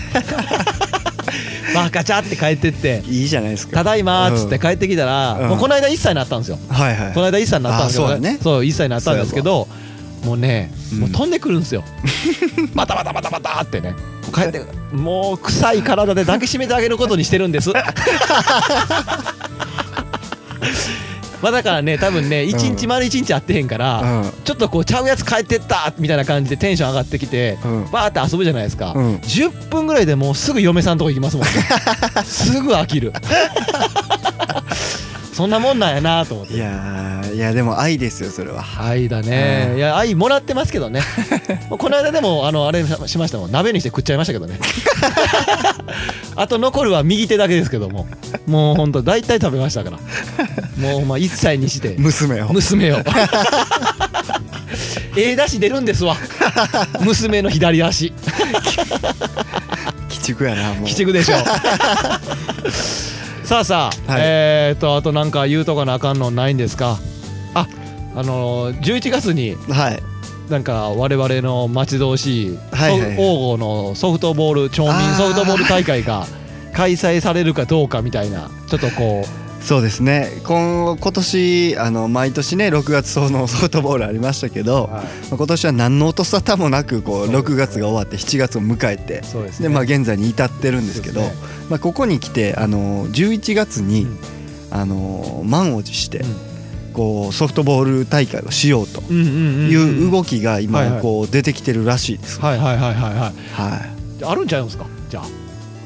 [1.75, 3.03] まあガチャって帰ってって。
[3.09, 3.75] いいじゃないです「か。
[3.77, 5.49] ただいま」っつって帰ってきたら、うん。
[5.51, 6.59] もうこの間1歳になったんですよ。
[6.69, 7.13] はいはい。
[7.13, 8.07] この間1歳になったんですけど。
[8.07, 8.39] あそうだね。
[8.43, 9.69] そう1歳になったんですけど
[10.25, 11.01] もうね、うん。
[11.01, 11.85] もう飛んでくるんですよ。
[12.75, 13.95] バタバタバタバタってね。
[14.35, 14.63] 帰って
[14.93, 17.71] もう臭い体で抱きしめてあげることにしてるんです。
[21.43, 24.31] まあだからね多分ね一日丸一日会ってへんから、うん。
[24.45, 27.91] ちょっとこうちゃうやつ帰ってったみたいな感じでテンション上がってきて、うん。
[27.91, 29.17] バーって遊ぶじゃないですか、うん。
[29.17, 31.47] 10分ぐらいでもうすぐ嫁さんとこ行きますもん。
[31.47, 31.53] ね
[32.25, 33.13] すぐ飽きる
[35.41, 36.53] そんなもんなんやなと思って。
[36.53, 38.63] いやーいやでも愛ですよそれは。
[38.79, 39.79] 愛だね、うん。
[39.79, 41.01] いや愛もらってますけどね。
[41.71, 43.51] も うこの間でもあのあれしましたもん。
[43.51, 44.59] 鍋にして食っちゃいましたけどね。
[46.37, 48.07] あと残るは右手だけですけども。
[48.47, 49.99] もうほんと大体食べましたから。
[50.77, 51.95] もうまあ1歳にして。
[51.97, 52.53] 娘を。
[52.53, 52.99] 娘を。
[55.17, 56.19] ええ出し出るんですわ。
[57.01, 58.13] 娘の左足。
[60.11, 60.83] 鬼畜やなもう。
[60.83, 61.37] 鬼畜でしょ
[63.51, 64.23] さあさあ、はい。
[64.23, 67.01] えー、っとあとなんか言うとかなあかんのないんですか？
[67.53, 67.67] あ
[68.15, 70.01] あのー、11月にはい。
[70.49, 72.59] なんか我々の待ち遠しい
[73.19, 76.27] 王郷のソフトボール町民ソフトボール大会が
[76.73, 79.25] 開催されるかどうかみたいなちょっとこ
[79.63, 80.41] そうですね。
[80.43, 89.69] 今今年あの毎年ね6月その ソフトボールありましたけう、ど、まあ今年は何の音沙汰もなくこうそうです6月が終わって7月を迎えてそうですね。
[89.69, 91.35] でまあ現在に至ってるんですけどね。
[91.69, 94.19] まあここに来てあの11月にうん。
[94.73, 96.37] あの満を持してうん。
[96.93, 101.03] こうソフトボール大会をしようという動きがはい今はい。
[101.03, 102.41] こう出てきてるらしいです。
[102.41, 103.15] はいはいはいはいはい。
[103.53, 103.87] は
[104.23, 104.87] あるんちゃうんですか？
[105.09, 105.25] じゃあ。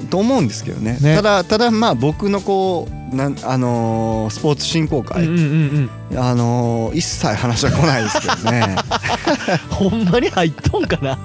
[0.02, 0.98] い、と思うんですけどね。
[1.00, 1.16] ね。
[1.16, 6.18] ただただまあ僕のこうなんあのースポーツ振興会、うんうんうんうん。
[6.18, 8.76] あのー一切話は来ないですけどね。
[9.70, 11.18] ほんまに入っとんかな。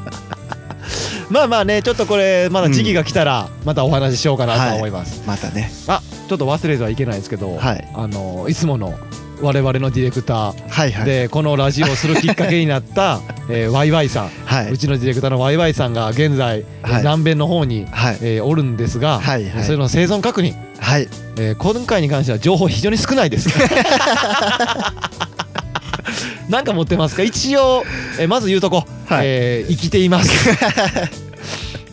[1.29, 5.71] まあまあねちょっとこれまだ時期が来たらまたお話ししようかなと思います、またね。
[5.87, 7.87] あちょっと忘れてはいけないですけど、はい。
[7.93, 8.97] あのいつもの
[9.41, 11.03] 我々のディレクター。
[11.05, 13.19] でこのラジオをするきっかけになった、
[13.49, 14.71] えー、ワイワイさん、はい。
[14.71, 16.97] うちのディレクターのワイワイさんが現在、はい。
[16.99, 18.17] 南米の方に、はい。
[18.21, 19.63] えーおるんですが、はいはい。
[19.63, 21.07] それの生存確認、はい。
[21.37, 23.49] えー今回に関しては情報非常に少ないです。
[26.49, 27.23] なんか持ってますか？
[27.23, 27.83] 一応、
[28.19, 29.25] えーまず言うとこ、はい。
[29.25, 30.29] えー生きています。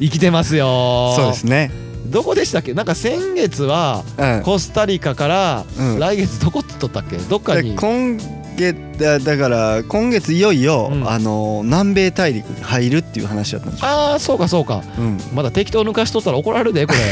[0.01, 1.14] 生きてますよ。
[1.16, 1.70] そうですね
[2.07, 2.74] どこでしたっけ？
[2.74, 5.98] なんか先月はうんコスタリカからうん。
[5.98, 7.16] 来月どこって取ったっけ？
[7.16, 8.16] どっかでに今
[8.57, 11.09] 月だだから今月いよいよ、うん。
[11.11, 14.82] あの南米大陸に入るっていう話だったんですよ、ああそうかそうか。
[14.98, 16.98] うん、まだ適当抜かしとったら怒られるでこれ。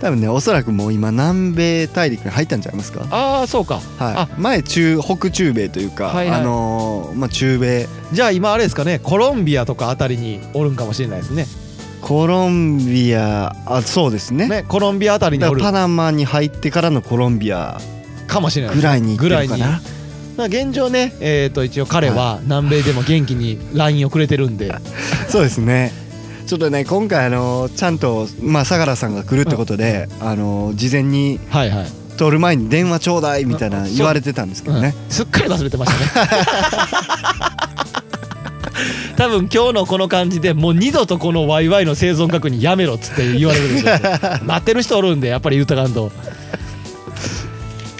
[0.00, 3.06] 多分ねおそらくもう今南米大陸に入ったんちゃいますか？
[3.10, 3.80] ああそうか。
[3.98, 4.40] はい。
[4.40, 6.40] 前中北中米というか、はいはい。
[6.40, 7.88] あのーまあ中米。
[8.12, 8.98] じゃあ今あれですかね？
[9.02, 11.46] コロンビアとかあたりにおるんかもしれないですね
[12.06, 14.48] コロンビアあそうですね。
[14.48, 15.60] ねコロンビアあたりにおる。
[15.60, 17.80] だからパナマに入ってからのコロンビア
[18.28, 18.76] かもしれない。
[18.76, 19.60] ぐらいに行ってるかぐらいに。
[19.60, 19.80] な
[20.36, 24.72] まあ現状ね、えー、と一応彼は南米でも元気に LINE をくれてるんで、
[25.28, 25.92] そうですね。
[26.46, 31.86] ちょっとね今回あのちゃんとまあ相良さんが来るってことで、あの事前にはいはい、
[32.16, 33.88] 撮る前に電話ちょうだいみたいなう。
[33.88, 35.12] ん言われてたんですけどね、うん。
[35.12, 36.30] すっかり忘れてましたね
[39.16, 46.10] 多分今日のこの感じでもう二度とこのワイワイの生存確認やめろっつって言われるでしょう待ってる人おるんでやっぱり言うたかんと。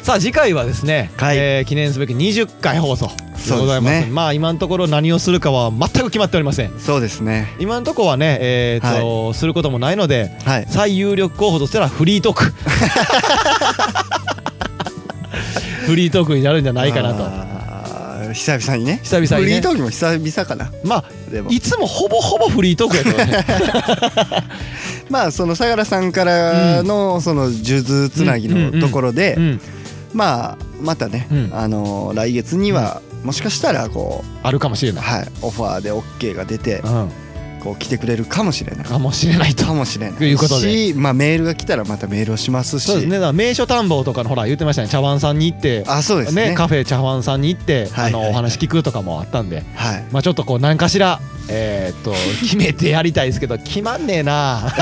[0.03, 1.37] さあ次回はですね、はい。
[1.37, 4.07] えー記念すべき20回放送でございます。
[4.07, 4.09] ね。
[4.09, 6.71] まあ今のところ何をするかは全く決まっておりません。
[6.79, 7.49] そうですね。
[7.59, 10.67] 今のところはねえーと、することもないのではい。
[10.69, 12.55] 最有力候補としたらフリートーク。
[15.87, 17.56] フリートークになるんじゃないかなと
[18.37, 19.01] 久々にね。
[19.03, 19.37] 久々にね。
[19.37, 20.71] フリートークも久々かな。
[20.85, 21.51] まあでも。
[21.51, 23.45] いつもほぼほぼフリートークやけどね。
[25.09, 29.61] まあその相良さんからのその数珠つなぎのところでうん。
[30.13, 31.51] まあまたね、うん。
[31.53, 37.11] あの来月にはもしかしたらこあるかもしれない、うはいオファーで OK が出てうん、
[37.67, 38.87] こう来てくれるかもしれない。
[38.87, 39.67] かもしれないと。
[39.67, 40.19] かもしれない。
[40.19, 40.93] ということで。
[40.93, 42.87] しまあメールが来たらまたメールをしますし。
[42.87, 43.17] そうですね。
[43.17, 44.89] だから名所探訪とかのほら言ってましたね。
[44.89, 46.51] 茶碗さんに行ってあそうですね。
[46.51, 48.23] ねカフェ茶碗さんに行って、はいはいはい。
[48.23, 50.05] あのお話聞くとかもあったんではい。
[50.13, 52.13] まあちょっとこう何かしらえーっと
[52.43, 54.73] 決めてやりたいですけど決まんねえな。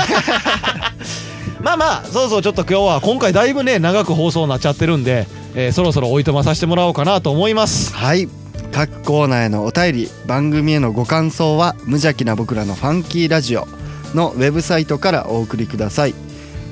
[1.61, 7.95] まあまあそうそうちょっと今日は今回だいぶね長く放送になっちゃってるんで、えーそろそろおいとまさせてもらおうかなと思います。
[7.95, 8.29] はい
[8.75, 13.65] 各コーナーへのお便り番組へのご感想は無邪気な僕らのファンキーラジオ
[14.13, 16.13] のウェブサイトからお送りください。